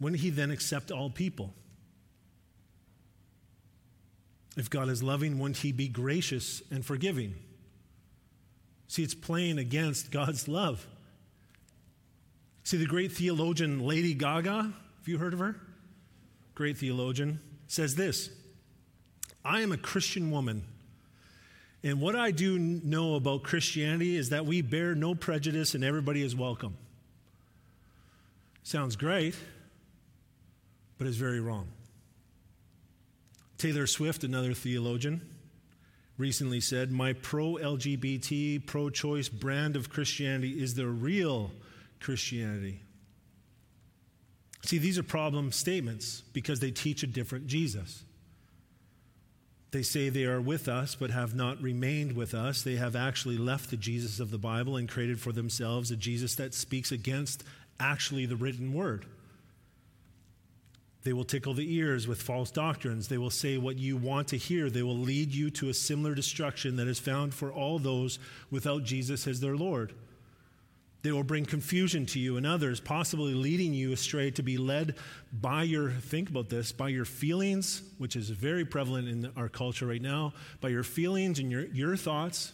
Wouldn't 0.00 0.20
He 0.20 0.30
then 0.30 0.50
accept 0.50 0.90
all 0.90 1.10
people? 1.10 1.54
If 4.56 4.70
God 4.70 4.88
is 4.88 5.02
loving, 5.02 5.38
wouldn't 5.38 5.58
He 5.58 5.72
be 5.72 5.88
gracious 5.88 6.62
and 6.70 6.84
forgiving? 6.84 7.34
See, 8.88 9.02
it's 9.02 9.14
playing 9.14 9.58
against 9.58 10.10
God's 10.10 10.48
love. 10.48 10.86
See, 12.64 12.76
the 12.76 12.86
great 12.86 13.12
theologian 13.12 13.80
Lady 13.80 14.14
Gaga, 14.14 14.62
have 14.62 15.06
you 15.06 15.18
heard 15.18 15.34
of 15.34 15.38
her? 15.38 15.56
Great 16.54 16.78
theologian, 16.78 17.40
says 17.68 17.94
this 17.94 18.30
I 19.46 19.60
am 19.60 19.70
a 19.70 19.76
Christian 19.76 20.30
woman, 20.30 20.64
And 21.84 22.00
what 22.00 22.16
I 22.16 22.32
do 22.32 22.58
know 22.58 23.14
about 23.14 23.44
Christianity 23.44 24.16
is 24.16 24.30
that 24.30 24.44
we 24.44 24.60
bear 24.60 24.96
no 24.96 25.14
prejudice 25.14 25.74
and 25.74 25.84
everybody 25.84 26.20
is 26.22 26.34
welcome. 26.34 26.76
Sounds 28.64 28.96
great, 28.96 29.36
but 30.98 31.06
it's 31.06 31.16
very 31.16 31.38
wrong. 31.38 31.68
Taylor 33.56 33.86
Swift, 33.86 34.24
another 34.24 34.52
theologian, 34.52 35.20
recently 36.18 36.60
said, 36.60 36.90
My 36.90 37.12
pro 37.12 37.54
LGBT, 37.54 38.66
pro 38.66 38.90
choice 38.90 39.28
brand 39.28 39.76
of 39.76 39.88
Christianity 39.88 40.60
is 40.60 40.74
the 40.74 40.88
real 40.88 41.52
Christianity. 42.00 42.80
See, 44.64 44.78
these 44.78 44.98
are 44.98 45.04
problem 45.04 45.52
statements 45.52 46.24
because 46.32 46.58
they 46.58 46.72
teach 46.72 47.04
a 47.04 47.06
different 47.06 47.46
Jesus. 47.46 48.02
They 49.76 49.82
say 49.82 50.08
they 50.08 50.24
are 50.24 50.40
with 50.40 50.68
us, 50.68 50.94
but 50.94 51.10
have 51.10 51.34
not 51.34 51.60
remained 51.60 52.16
with 52.16 52.32
us. 52.32 52.62
They 52.62 52.76
have 52.76 52.96
actually 52.96 53.36
left 53.36 53.68
the 53.68 53.76
Jesus 53.76 54.20
of 54.20 54.30
the 54.30 54.38
Bible 54.38 54.78
and 54.78 54.88
created 54.88 55.20
for 55.20 55.32
themselves 55.32 55.90
a 55.90 55.96
Jesus 55.96 56.34
that 56.36 56.54
speaks 56.54 56.90
against 56.90 57.44
actually 57.78 58.24
the 58.24 58.36
written 58.36 58.72
word. 58.72 59.04
They 61.02 61.12
will 61.12 61.26
tickle 61.26 61.52
the 61.52 61.76
ears 61.76 62.08
with 62.08 62.22
false 62.22 62.50
doctrines. 62.50 63.08
They 63.08 63.18
will 63.18 63.28
say 63.28 63.58
what 63.58 63.76
you 63.76 63.98
want 63.98 64.28
to 64.28 64.38
hear. 64.38 64.70
They 64.70 64.82
will 64.82 64.96
lead 64.96 65.34
you 65.34 65.50
to 65.50 65.68
a 65.68 65.74
similar 65.74 66.14
destruction 66.14 66.76
that 66.76 66.88
is 66.88 66.98
found 66.98 67.34
for 67.34 67.52
all 67.52 67.78
those 67.78 68.18
without 68.50 68.82
Jesus 68.82 69.26
as 69.26 69.40
their 69.40 69.56
Lord. 69.56 69.92
They 71.02 71.12
will 71.12 71.22
bring 71.22 71.44
confusion 71.44 72.06
to 72.06 72.18
you 72.18 72.36
and 72.36 72.46
others, 72.46 72.80
possibly 72.80 73.34
leading 73.34 73.72
you 73.74 73.92
astray 73.92 74.30
to 74.32 74.42
be 74.42 74.56
led 74.56 74.96
by 75.32 75.62
your, 75.62 75.90
think 75.90 76.30
about 76.30 76.48
this, 76.48 76.72
by 76.72 76.88
your 76.88 77.04
feelings, 77.04 77.82
which 77.98 78.16
is 78.16 78.28
very 78.30 78.64
prevalent 78.64 79.08
in 79.08 79.30
our 79.36 79.48
culture 79.48 79.86
right 79.86 80.02
now, 80.02 80.32
by 80.60 80.68
your 80.68 80.82
feelings 80.82 81.38
and 81.38 81.50
your, 81.50 81.66
your 81.66 81.96
thoughts. 81.96 82.52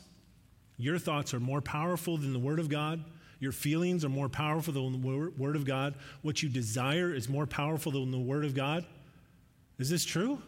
Your 0.77 0.99
thoughts 0.99 1.33
are 1.33 1.41
more 1.41 1.61
powerful 1.61 2.17
than 2.17 2.33
the 2.33 2.39
Word 2.39 2.59
of 2.59 2.69
God. 2.69 3.05
Your 3.39 3.53
feelings 3.53 4.05
are 4.05 4.09
more 4.09 4.29
powerful 4.29 4.75
than 4.75 5.01
the 5.01 5.31
Word 5.37 5.57
of 5.57 5.65
God. 5.65 5.95
What 6.23 6.43
you 6.43 6.49
desire 6.49 7.15
is 7.15 7.29
more 7.29 7.47
powerful 7.47 7.93
than 7.93 8.11
the 8.11 8.19
Word 8.19 8.45
of 8.45 8.55
God. 8.55 8.85
Is 9.79 9.89
this 9.91 10.05
true? 10.05 10.43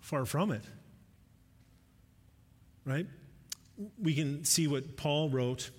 Far 0.00 0.26
from 0.26 0.50
it. 0.50 0.64
Right? 2.84 3.06
We 4.00 4.14
can 4.14 4.44
see 4.44 4.66
what 4.66 4.96
Paul 4.96 5.30
wrote 5.30 5.70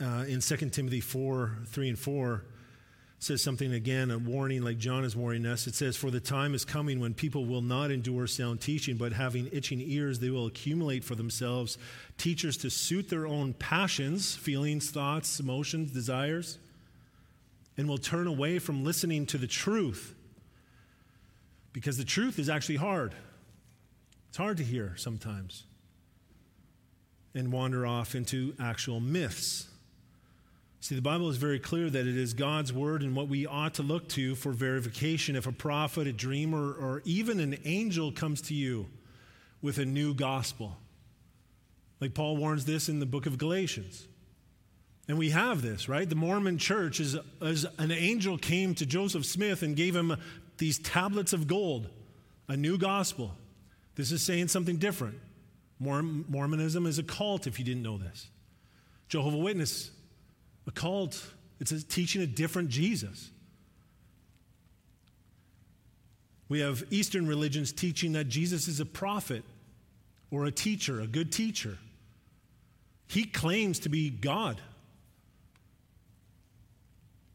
uh, 0.00 0.24
in 0.26 0.40
2 0.40 0.56
Timothy 0.70 1.00
4 1.00 1.58
3 1.66 1.88
and 1.90 1.98
4 1.98 2.44
says 3.18 3.42
something 3.42 3.74
again, 3.74 4.10
a 4.10 4.18
warning 4.18 4.62
like 4.62 4.78
John 4.78 5.04
is 5.04 5.14
warning 5.14 5.44
us. 5.44 5.66
It 5.66 5.74
says, 5.74 5.94
For 5.94 6.10
the 6.10 6.20
time 6.20 6.54
is 6.54 6.64
coming 6.64 7.00
when 7.00 7.12
people 7.12 7.44
will 7.44 7.60
not 7.60 7.90
endure 7.90 8.26
sound 8.26 8.62
teaching, 8.62 8.96
but 8.96 9.12
having 9.12 9.46
itching 9.52 9.82
ears, 9.82 10.18
they 10.18 10.30
will 10.30 10.46
accumulate 10.46 11.04
for 11.04 11.14
themselves 11.14 11.76
teachers 12.16 12.56
to 12.58 12.70
suit 12.70 13.10
their 13.10 13.26
own 13.26 13.52
passions, 13.52 14.36
feelings, 14.36 14.90
thoughts, 14.90 15.38
emotions, 15.38 15.92
desires, 15.92 16.58
and 17.76 17.86
will 17.86 17.98
turn 17.98 18.26
away 18.26 18.58
from 18.58 18.84
listening 18.84 19.26
to 19.26 19.36
the 19.36 19.46
truth. 19.46 20.14
Because 21.74 21.98
the 21.98 22.04
truth 22.04 22.38
is 22.38 22.48
actually 22.48 22.76
hard. 22.76 23.14
It's 24.30 24.38
hard 24.38 24.56
to 24.56 24.64
hear 24.64 24.94
sometimes. 24.96 25.64
And 27.34 27.52
wander 27.52 27.86
off 27.86 28.14
into 28.14 28.54
actual 28.58 28.98
myths 28.98 29.69
See, 30.82 30.94
the 30.94 31.02
Bible 31.02 31.28
is 31.28 31.36
very 31.36 31.58
clear 31.58 31.90
that 31.90 32.06
it 32.06 32.16
is 32.16 32.32
God's 32.32 32.72
word 32.72 33.02
and 33.02 33.14
what 33.14 33.28
we 33.28 33.46
ought 33.46 33.74
to 33.74 33.82
look 33.82 34.08
to 34.10 34.34
for 34.34 34.50
verification. 34.50 35.36
If 35.36 35.46
a 35.46 35.52
prophet, 35.52 36.06
a 36.06 36.12
dreamer, 36.12 36.72
or 36.72 37.02
even 37.04 37.38
an 37.38 37.58
angel 37.66 38.10
comes 38.10 38.40
to 38.42 38.54
you 38.54 38.86
with 39.60 39.76
a 39.76 39.84
new 39.84 40.14
gospel, 40.14 40.78
like 42.00 42.14
Paul 42.14 42.38
warns 42.38 42.64
this 42.64 42.88
in 42.88 42.98
the 42.98 43.04
book 43.04 43.26
of 43.26 43.36
Galatians. 43.36 44.08
And 45.06 45.18
we 45.18 45.30
have 45.30 45.60
this, 45.60 45.86
right? 45.86 46.08
The 46.08 46.14
Mormon 46.14 46.56
church 46.56 46.98
is 46.98 47.16
as 47.42 47.66
an 47.78 47.90
angel 47.90 48.38
came 48.38 48.74
to 48.76 48.86
Joseph 48.86 49.26
Smith 49.26 49.62
and 49.62 49.76
gave 49.76 49.94
him 49.94 50.16
these 50.56 50.78
tablets 50.78 51.34
of 51.34 51.46
gold, 51.46 51.90
a 52.48 52.56
new 52.56 52.78
gospel. 52.78 53.34
This 53.96 54.12
is 54.12 54.22
saying 54.22 54.48
something 54.48 54.78
different. 54.78 55.18
Mormonism 55.78 56.86
is 56.86 56.98
a 56.98 57.02
cult, 57.02 57.46
if 57.46 57.58
you 57.58 57.66
didn't 57.66 57.82
know 57.82 57.98
this. 57.98 58.28
Jehovah 59.08 59.36
Witness 59.36 59.90
a 60.66 60.70
cult. 60.70 61.24
It's 61.58 61.72
a, 61.72 61.84
teaching 61.84 62.22
a 62.22 62.26
different 62.26 62.68
Jesus. 62.68 63.30
We 66.48 66.60
have 66.60 66.82
Eastern 66.90 67.26
religions 67.26 67.72
teaching 67.72 68.12
that 68.12 68.24
Jesus 68.24 68.66
is 68.66 68.80
a 68.80 68.86
prophet 68.86 69.44
or 70.30 70.46
a 70.46 70.50
teacher, 70.50 71.00
a 71.00 71.06
good 71.06 71.30
teacher. 71.32 71.78
He 73.06 73.24
claims 73.24 73.78
to 73.80 73.88
be 73.88 74.10
God. 74.10 74.60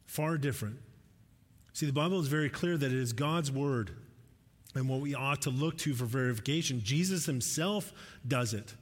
Far 0.05 0.38
different. 0.38 0.79
See, 1.73 1.85
the 1.85 1.93
Bible 1.93 2.19
is 2.19 2.27
very 2.27 2.49
clear 2.49 2.77
that 2.77 2.85
it 2.85 2.97
is 2.97 3.11
God's 3.13 3.51
word 3.51 3.91
and 4.75 4.89
what 4.89 5.01
we 5.01 5.15
ought 5.15 5.41
to 5.43 5.49
look 5.49 5.77
to 5.79 5.93
for 5.93 6.05
verification. 6.05 6.81
Jesus 6.83 7.25
himself 7.25 7.93
does 8.27 8.53
it. 8.53 8.73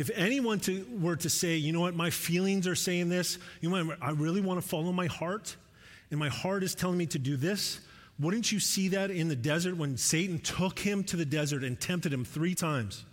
If 0.00 0.08
anyone 0.14 0.60
to, 0.60 0.86
were 0.98 1.16
to 1.16 1.28
say, 1.28 1.56
you 1.56 1.72
know 1.72 1.80
what, 1.80 1.94
my 1.94 2.08
feelings 2.08 2.66
are 2.66 2.74
saying 2.74 3.10
this, 3.10 3.36
you 3.60 3.68
know 3.68 3.94
I 4.00 4.12
really 4.12 4.40
want 4.40 4.58
to 4.58 4.66
follow 4.66 4.92
my 4.92 5.04
heart, 5.04 5.54
and 6.10 6.18
my 6.18 6.30
heart 6.30 6.62
is 6.62 6.74
telling 6.74 6.96
me 6.96 7.04
to 7.08 7.18
do 7.18 7.36
this, 7.36 7.80
wouldn't 8.18 8.50
you 8.50 8.60
see 8.60 8.88
that 8.88 9.10
in 9.10 9.28
the 9.28 9.36
desert 9.36 9.76
when 9.76 9.98
Satan 9.98 10.38
took 10.38 10.78
him 10.78 11.04
to 11.04 11.18
the 11.18 11.26
desert 11.26 11.62
and 11.64 11.78
tempted 11.78 12.14
him 12.14 12.24
three 12.24 12.54
times? 12.54 13.04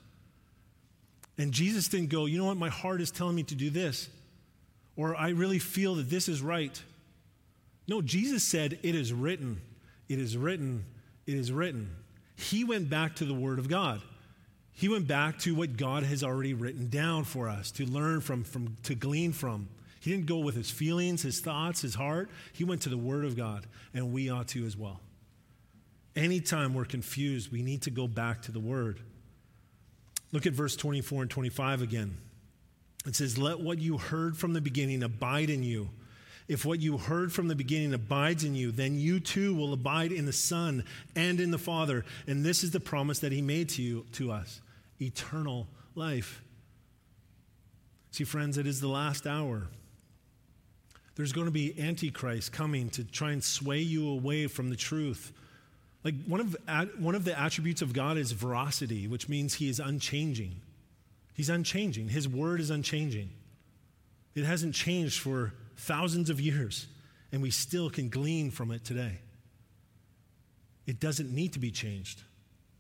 And 1.38 1.52
Jesus 1.52 1.90
didn't 1.90 2.08
go, 2.08 2.26
you 2.26 2.38
know 2.38 2.46
what, 2.46 2.56
my 2.56 2.70
heart 2.70 3.02
is 3.02 3.12
telling 3.12 3.36
me 3.36 3.44
to 3.44 3.56
do 3.56 3.70
this, 3.70 4.08
or 4.96 5.14
I 5.14 5.32
really 5.32 5.60
feel 5.60 5.96
that 5.96 6.10
this 6.10 6.30
is 6.30 6.42
right. 6.42 6.82
No, 7.90 8.02
Jesus 8.02 8.46
said, 8.46 8.80
it 8.82 8.96
is 8.96 9.12
written, 9.12 9.60
it 10.08 10.20
is 10.20 10.38
written, 10.38 10.86
it 11.26 11.34
is 11.34 11.52
written. 11.52 11.90
He 12.38 12.64
went 12.64 12.90
back 12.90 13.16
to 13.18 13.26
the 13.26 13.34
Word 13.34 13.60
of 13.60 13.68
God. 13.68 14.02
He 14.78 14.88
went 14.88 15.08
back 15.08 15.40
to 15.40 15.56
what 15.56 15.76
God 15.76 16.04
has 16.04 16.24
already 16.24 16.54
written 16.54 16.88
down 16.88 17.24
for 17.24 17.50
us 17.50 17.72
to 17.72 17.86
learn 17.88 18.22
from, 18.22 18.44
from 18.44 18.78
to 18.84 18.94
glean 18.94 19.34
from. 19.34 19.70
He 20.00 20.12
didn't 20.12 20.28
go 20.28 20.38
with 20.38 20.54
his 20.54 20.70
feelings, 20.70 21.24
his 21.24 21.40
thoughts, 21.40 21.82
his 21.82 21.96
heart. 21.96 22.30
He 22.54 22.64
went 22.64 22.84
to 22.84 22.90
the 22.90 22.98
Word 22.98 23.26
of 23.26 23.36
God, 23.36 23.66
and 23.96 24.14
we 24.14 24.30
ought 24.30 24.50
to 24.50 24.64
as 24.68 24.78
well. 24.78 25.00
Anytime 26.16 26.76
we're 26.76 26.86
confused, 26.86 27.52
we 27.52 27.64
need 27.64 27.82
to 27.82 27.90
go 27.90 28.08
back 28.08 28.44
to 28.44 28.52
the 28.52 28.60
Word. 28.60 29.00
Look 30.32 30.46
at 30.46 30.54
verse 30.54 30.76
24 30.76 31.24
and 31.24 31.32
25 31.32 31.82
again. 31.82 32.16
It 33.08 33.16
says, 33.16 33.36
Let 33.36 33.60
what 33.60 33.80
you 33.80 33.98
heard 33.98 34.38
from 34.38 34.54
the 34.54 34.62
beginning 34.62 35.02
abide 35.02 35.50
in 35.50 35.64
you. 35.64 35.90
If 36.48 36.66
what 36.66 36.82
you 36.82 37.00
heard 37.00 37.34
from 37.34 37.48
the 37.48 37.56
beginning 37.56 37.96
abides 37.96 38.44
in 38.44 38.54
you, 38.54 38.72
then 38.72 38.96
you 38.96 39.20
too 39.22 39.56
will 39.56 39.74
abide 39.74 40.12
in 40.12 40.28
the 40.28 40.32
Son 40.32 40.84
and 41.16 41.40
in 41.40 41.50
the 41.50 41.58
Father. 41.58 42.06
And 42.28 42.46
this 42.46 42.64
is 42.64 42.70
the 42.70 42.80
promise 42.80 43.18
that 43.20 43.32
He 43.32 43.42
made 43.42 43.70
to 43.70 43.82
you, 43.82 44.06
to 44.14 44.32
us 44.32 44.62
eternal 45.02 45.68
life. 45.96 46.44
See, 48.12 48.24
friends, 48.24 48.58
it 48.58 48.66
is 48.66 48.82
the 48.82 48.88
last 48.88 49.28
hour. 49.28 49.68
There's 51.16 51.34
going 51.34 51.48
to 51.48 51.52
be 51.52 51.80
Antichrist 51.80 52.52
coming 52.52 52.90
to 52.92 53.04
try 53.04 53.32
and 53.32 53.44
sway 53.44 53.80
you 53.80 54.10
away 54.10 54.48
from 54.48 54.70
the 54.70 54.76
truth. 54.76 55.34
Like 56.04 56.16
one 56.26 56.40
of, 56.40 56.56
one 57.00 57.16
of 57.16 57.26
the 57.26 57.38
attributes 57.38 57.82
of 57.82 57.92
God 57.92 58.18
is 58.18 58.32
veracity, 58.32 59.08
which 59.08 59.28
means 59.28 59.56
he 59.56 59.68
is 59.68 59.80
unchanging. 59.80 60.62
He's 61.34 61.50
unchanging. 61.50 62.10
His 62.10 62.28
word 62.28 62.60
is 62.60 62.70
unchanging. 62.70 63.30
It 64.36 64.46
hasn't 64.46 64.76
changed 64.76 65.20
for 65.20 65.54
thousands 65.76 66.30
of 66.30 66.40
years, 66.40 66.88
and 67.32 67.42
we 67.42 67.50
still 67.50 67.90
can 67.90 68.10
glean 68.10 68.52
from 68.52 68.72
it 68.72 68.86
today. 68.86 69.20
It 70.86 71.00
doesn't 71.00 71.34
need 71.34 71.54
to 71.54 71.60
be 71.60 71.72
changed. 71.72 72.22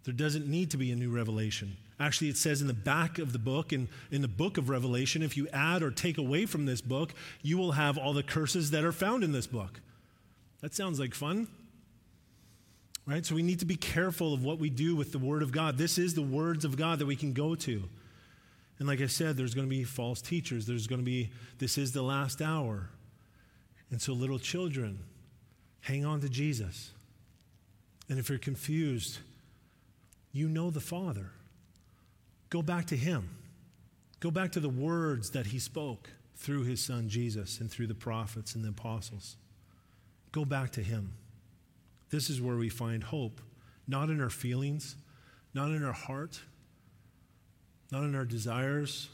There 0.04 0.14
doesn't 0.14 0.48
need 0.48 0.72
to 0.72 0.78
be 0.78 0.92
a 0.92 0.96
new 0.96 1.10
revelation. 1.10 1.76
Actually, 2.00 2.30
it 2.30 2.38
says 2.38 2.62
in 2.62 2.68
the 2.68 2.74
back 2.74 3.18
of 3.18 3.34
the 3.34 3.40
book, 3.40 3.74
in, 3.74 3.88
in 4.12 4.22
the 4.22 4.28
book 4.28 4.58
of 4.58 4.70
Revelation, 4.70 5.24
if 5.24 5.36
you 5.36 5.48
add 5.52 5.82
or 5.82 5.90
take 5.90 6.20
away 6.20 6.46
from 6.46 6.66
this 6.66 6.80
book, 6.80 7.14
you 7.42 7.58
will 7.58 7.72
have 7.72 7.98
all 7.98 8.14
the 8.14 8.22
curses 8.22 8.72
that 8.72 8.84
are 8.84 8.92
found 8.92 9.24
in 9.24 9.32
this 9.32 9.48
book. 9.48 9.80
That 10.62 10.76
sounds 10.76 11.00
like 11.00 11.16
fun. 11.16 11.48
Right? 13.08 13.26
So 13.26 13.36
we 13.36 13.42
need 13.42 13.60
to 13.60 13.66
be 13.66 13.78
careful 13.78 14.34
of 14.34 14.44
what 14.44 14.60
we 14.60 14.70
do 14.70 14.96
with 14.96 15.12
the 15.12 15.18
Word 15.18 15.42
of 15.42 15.52
God. 15.52 15.78
This 15.78 15.98
is 15.98 16.14
the 16.14 16.22
words 16.22 16.66
of 16.66 16.78
God 16.78 17.00
that 17.00 17.06
we 17.06 17.16
can 17.16 17.34
go 17.34 17.56
to. 17.56 17.84
And 18.80 18.88
like 18.88 19.02
I 19.02 19.08
said, 19.08 19.38
there's 19.38 19.56
going 19.56 19.68
to 19.68 19.76
be 19.76 19.84
false 19.84 20.22
teachers. 20.22 20.68
There's 20.68 20.86
going 20.86 21.00
to 21.00 21.06
be, 21.06 21.32
this 21.58 21.78
is 21.78 21.94
the 21.94 22.04
last 22.04 22.42
hour. 22.42 22.90
And 23.90 24.02
so, 24.02 24.14
little 24.14 24.38
children, 24.38 25.00
hang 25.82 26.06
on 26.06 26.22
to 26.22 26.30
Jesus. 26.30 26.92
And 28.10 28.20
if 28.20 28.30
you're 28.30 28.38
confused, 28.38 29.20
you 30.32 30.48
know 30.48 30.70
the 30.70 30.82
Father. 30.82 31.32
Go 32.50 32.62
back 32.62 32.86
to 32.88 32.98
Him. 32.98 33.30
Go 34.20 34.32
back 34.32 34.52
to 34.54 34.60
the 34.60 34.70
words 34.70 35.32
that 35.32 35.48
He 35.48 35.60
spoke 35.60 36.10
through 36.36 36.64
His 36.64 36.84
Son 36.84 37.10
Jesus 37.10 37.60
and 37.60 37.70
through 37.70 37.88
the 37.88 37.96
prophets 37.96 38.56
and 38.56 38.64
the 38.64 38.70
apostles. 38.70 39.38
Go 40.32 40.46
back 40.46 40.72
to 40.72 40.82
Him. 40.82 41.14
This 42.10 42.30
is 42.30 42.42
where 42.42 42.56
we 42.56 42.70
find 42.70 43.04
hope, 43.04 43.42
not 43.88 44.10
in 44.10 44.22
our 44.22 44.30
feelings, 44.30 44.96
not 45.54 45.70
in 45.72 45.84
our 45.84 45.94
heart, 45.94 46.42
not 47.92 48.04
in 48.04 48.16
our 48.16 48.26
desires, 48.26 49.10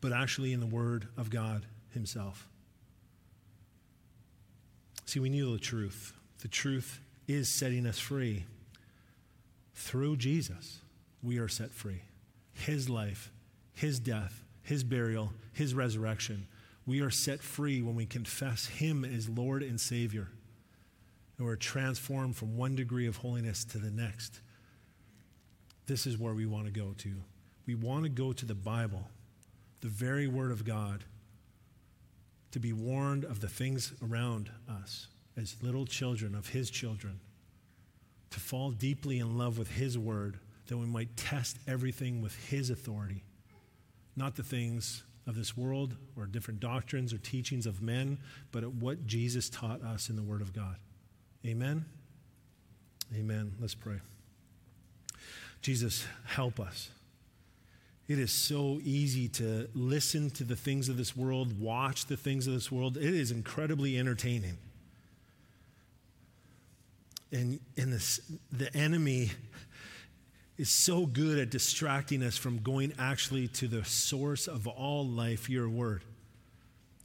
but 0.00 0.12
actually 0.12 0.52
in 0.52 0.60
the 0.60 0.66
Word 0.66 1.08
of 1.16 1.30
God 1.30 1.66
Himself. 1.90 2.48
See, 5.04 5.20
we 5.20 5.28
know 5.28 5.52
the 5.52 5.58
truth. 5.58 6.14
The 6.40 6.48
truth 6.48 7.00
is 7.28 7.48
setting 7.48 7.86
us 7.86 7.98
free. 7.98 8.44
Through 9.74 10.16
Jesus, 10.16 10.80
we 11.22 11.38
are 11.38 11.48
set 11.48 11.70
free. 11.70 12.02
His 12.54 12.88
life, 12.88 13.30
His 13.74 13.98
death, 13.98 14.44
His 14.62 14.84
burial, 14.84 15.32
His 15.52 15.74
resurrection. 15.74 16.46
We 16.86 17.00
are 17.00 17.10
set 17.10 17.40
free 17.40 17.82
when 17.82 17.94
we 17.94 18.06
confess 18.06 18.66
Him 18.66 19.04
as 19.04 19.28
Lord 19.28 19.62
and 19.62 19.80
Savior. 19.80 20.28
And 21.38 21.46
we're 21.46 21.56
transformed 21.56 22.36
from 22.36 22.56
one 22.56 22.76
degree 22.76 23.06
of 23.06 23.18
holiness 23.18 23.64
to 23.66 23.78
the 23.78 23.90
next. 23.90 24.40
This 25.86 26.06
is 26.06 26.18
where 26.18 26.34
we 26.34 26.46
want 26.46 26.66
to 26.66 26.72
go 26.72 26.94
to. 26.98 27.10
We 27.66 27.74
want 27.74 28.04
to 28.04 28.08
go 28.08 28.32
to 28.32 28.46
the 28.46 28.54
Bible, 28.54 29.08
the 29.80 29.88
very 29.88 30.26
Word 30.26 30.50
of 30.50 30.64
God, 30.64 31.04
to 32.50 32.60
be 32.60 32.72
warned 32.72 33.24
of 33.24 33.40
the 33.40 33.48
things 33.48 33.92
around 34.02 34.50
us 34.68 35.08
as 35.36 35.56
little 35.62 35.86
children 35.86 36.34
of 36.34 36.48
His 36.48 36.70
children, 36.70 37.20
to 38.30 38.40
fall 38.40 38.70
deeply 38.70 39.18
in 39.18 39.38
love 39.38 39.58
with 39.58 39.72
His 39.72 39.98
Word, 39.98 40.38
that 40.72 40.78
we 40.78 40.86
might 40.86 41.14
test 41.18 41.58
everything 41.68 42.22
with 42.22 42.34
His 42.48 42.70
authority, 42.70 43.22
not 44.16 44.36
the 44.36 44.42
things 44.42 45.02
of 45.26 45.36
this 45.36 45.54
world 45.54 45.94
or 46.16 46.24
different 46.26 46.60
doctrines 46.60 47.12
or 47.12 47.18
teachings 47.18 47.66
of 47.66 47.82
men, 47.82 48.18
but 48.50 48.64
at 48.64 48.72
what 48.72 49.06
Jesus 49.06 49.50
taught 49.50 49.82
us 49.82 50.08
in 50.08 50.16
the 50.16 50.22
Word 50.22 50.40
of 50.40 50.54
God. 50.54 50.76
Amen? 51.46 51.84
Amen. 53.14 53.52
Let's 53.60 53.74
pray. 53.74 54.00
Jesus, 55.60 56.06
help 56.24 56.58
us. 56.58 56.88
It 58.08 58.18
is 58.18 58.32
so 58.32 58.80
easy 58.82 59.28
to 59.28 59.68
listen 59.74 60.30
to 60.30 60.44
the 60.44 60.56
things 60.56 60.88
of 60.88 60.96
this 60.96 61.14
world, 61.14 61.60
watch 61.60 62.06
the 62.06 62.16
things 62.16 62.46
of 62.46 62.54
this 62.54 62.72
world. 62.72 62.96
It 62.96 63.14
is 63.14 63.30
incredibly 63.30 63.98
entertaining. 63.98 64.56
And, 67.30 67.60
and 67.76 67.92
this, 67.92 68.20
the 68.50 68.74
enemy 68.76 69.30
is 70.58 70.68
so 70.70 71.06
good 71.06 71.38
at 71.38 71.50
distracting 71.50 72.22
us 72.22 72.36
from 72.36 72.58
going 72.58 72.92
actually 72.98 73.48
to 73.48 73.66
the 73.66 73.84
source 73.84 74.46
of 74.46 74.66
all 74.66 75.06
life, 75.06 75.48
your 75.48 75.68
word. 75.68 76.02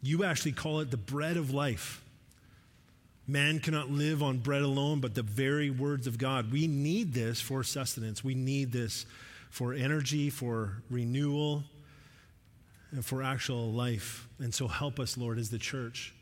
You 0.01 0.23
actually 0.23 0.51
call 0.51 0.79
it 0.81 0.91
the 0.91 0.97
bread 0.97 1.37
of 1.37 1.53
life. 1.53 2.03
Man 3.27 3.59
cannot 3.59 3.89
live 3.89 4.23
on 4.23 4.37
bread 4.37 4.61
alone, 4.61 4.99
but 4.99 5.15
the 5.15 5.23
very 5.23 5.69
words 5.69 6.07
of 6.07 6.17
God. 6.17 6.51
We 6.51 6.67
need 6.67 7.13
this 7.13 7.41
for 7.41 7.63
sustenance. 7.63 8.23
We 8.23 8.35
need 8.35 8.71
this 8.71 9.05
for 9.49 9.73
energy, 9.73 10.29
for 10.29 10.81
renewal, 10.89 11.63
and 12.91 13.05
for 13.05 13.23
actual 13.23 13.71
life. 13.71 14.27
And 14.39 14.53
so 14.53 14.67
help 14.67 14.99
us, 14.99 15.17
Lord, 15.17 15.39
as 15.39 15.49
the 15.49 15.57
church, 15.57 16.13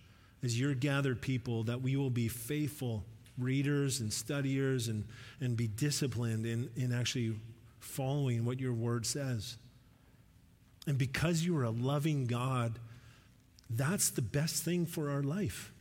as 0.43 0.59
your 0.59 0.73
gathered 0.73 1.21
people, 1.21 1.63
that 1.63 1.81
we 1.81 1.95
will 1.95 2.09
be 2.09 2.27
faithful 2.27 3.03
readers 3.37 3.99
and 3.99 4.11
studiers 4.11 4.87
and, 4.87 5.05
and 5.39 5.57
be 5.57 5.67
disciplined 5.67 6.45
in, 6.45 6.69
in 6.75 6.93
actually 6.93 7.35
following 7.79 8.45
what 8.45 8.59
your 8.59 8.73
word 8.73 9.05
says. 9.05 9.57
And 10.87 10.97
because 10.97 11.43
you 11.43 11.57
are 11.57 11.63
a 11.63 11.71
loving 11.71 12.25
God, 12.25 12.79
that's 13.69 14.09
the 14.09 14.21
best 14.21 14.63
thing 14.63 14.85
for 14.85 15.09
our 15.09 15.23
life. 15.23 15.71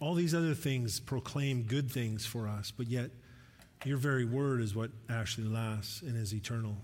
All 0.00 0.14
these 0.14 0.34
other 0.34 0.54
things 0.54 1.00
proclaim 1.00 1.62
good 1.62 1.90
things 1.90 2.24
for 2.24 2.48
us, 2.48 2.70
but 2.70 2.86
yet 2.86 3.10
your 3.84 3.96
very 3.96 4.24
word 4.24 4.60
is 4.60 4.74
what 4.74 4.90
actually 5.08 5.48
lasts 5.48 6.02
and 6.02 6.16
is 6.16 6.32
eternal. 6.32 6.76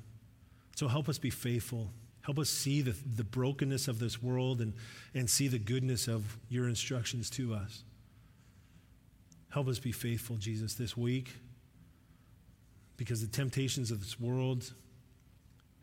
So 0.77 0.89
help 0.89 1.09
us 1.09 1.19
be 1.19 1.31
faithful. 1.31 1.91
Help 2.23 2.39
us 2.39 2.51
see 2.51 2.83
the, 2.83 2.97
the 3.17 3.25
brokenness 3.25 3.87
of 3.87 3.99
this 3.99 4.23
world 4.23 4.61
and, 4.61 4.75
and 5.15 5.29
see 5.29 5.47
the 5.49 5.59
goodness 5.59 6.09
of 6.09 6.39
your 6.49 6.69
instructions 6.69 7.31
to 7.31 7.55
us. 7.55 7.85
Help 9.55 9.69
us 9.69 9.79
be 9.79 9.93
faithful, 9.93 10.35
Jesus, 10.35 10.75
this 10.75 10.97
week 10.97 11.31
because 12.97 13.21
the 13.21 13.29
temptations 13.29 13.93
of 13.93 14.01
this 14.01 14.19
world 14.19 14.73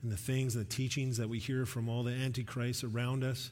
and 0.03 0.11
the 0.11 0.17
things, 0.17 0.57
and 0.57 0.65
the 0.65 0.69
teachings 0.69 1.15
that 1.15 1.29
we 1.29 1.39
hear 1.39 1.65
from 1.65 1.87
all 1.87 2.03
the 2.03 2.11
antichrists 2.11 2.83
around 2.83 3.23
us, 3.23 3.49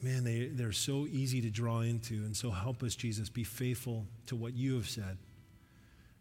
man, 0.00 0.24
they, 0.24 0.46
they're 0.46 0.72
so 0.72 1.06
easy 1.12 1.40
to 1.42 1.48
draw 1.48 1.82
into. 1.82 2.14
And 2.14 2.36
so 2.36 2.50
help 2.50 2.82
us, 2.82 2.96
Jesus, 2.96 3.28
be 3.28 3.44
faithful 3.44 4.04
to 4.26 4.34
what 4.34 4.54
you 4.54 4.74
have 4.74 4.88
said 4.88 5.16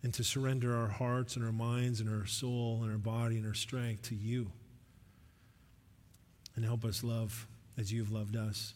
and 0.04 0.14
to 0.14 0.24
surrender 0.24 0.78
our 0.78 0.90
hearts 0.90 1.36
and 1.38 1.44
our 1.44 1.52
minds 1.52 2.00
and 2.00 2.08
our 2.08 2.28
soul 2.28 2.82
and 2.84 2.92
our 2.92 3.00
body 3.00 3.38
and 3.38 3.48
our 3.48 3.56
strength 3.56 4.04
to 4.10 4.16
you. 4.16 4.52
And 6.56 6.64
help 6.64 6.86
us 6.86 7.04
love 7.04 7.48
as 7.76 7.92
you've 7.92 8.12
loved 8.12 8.36
us. 8.36 8.76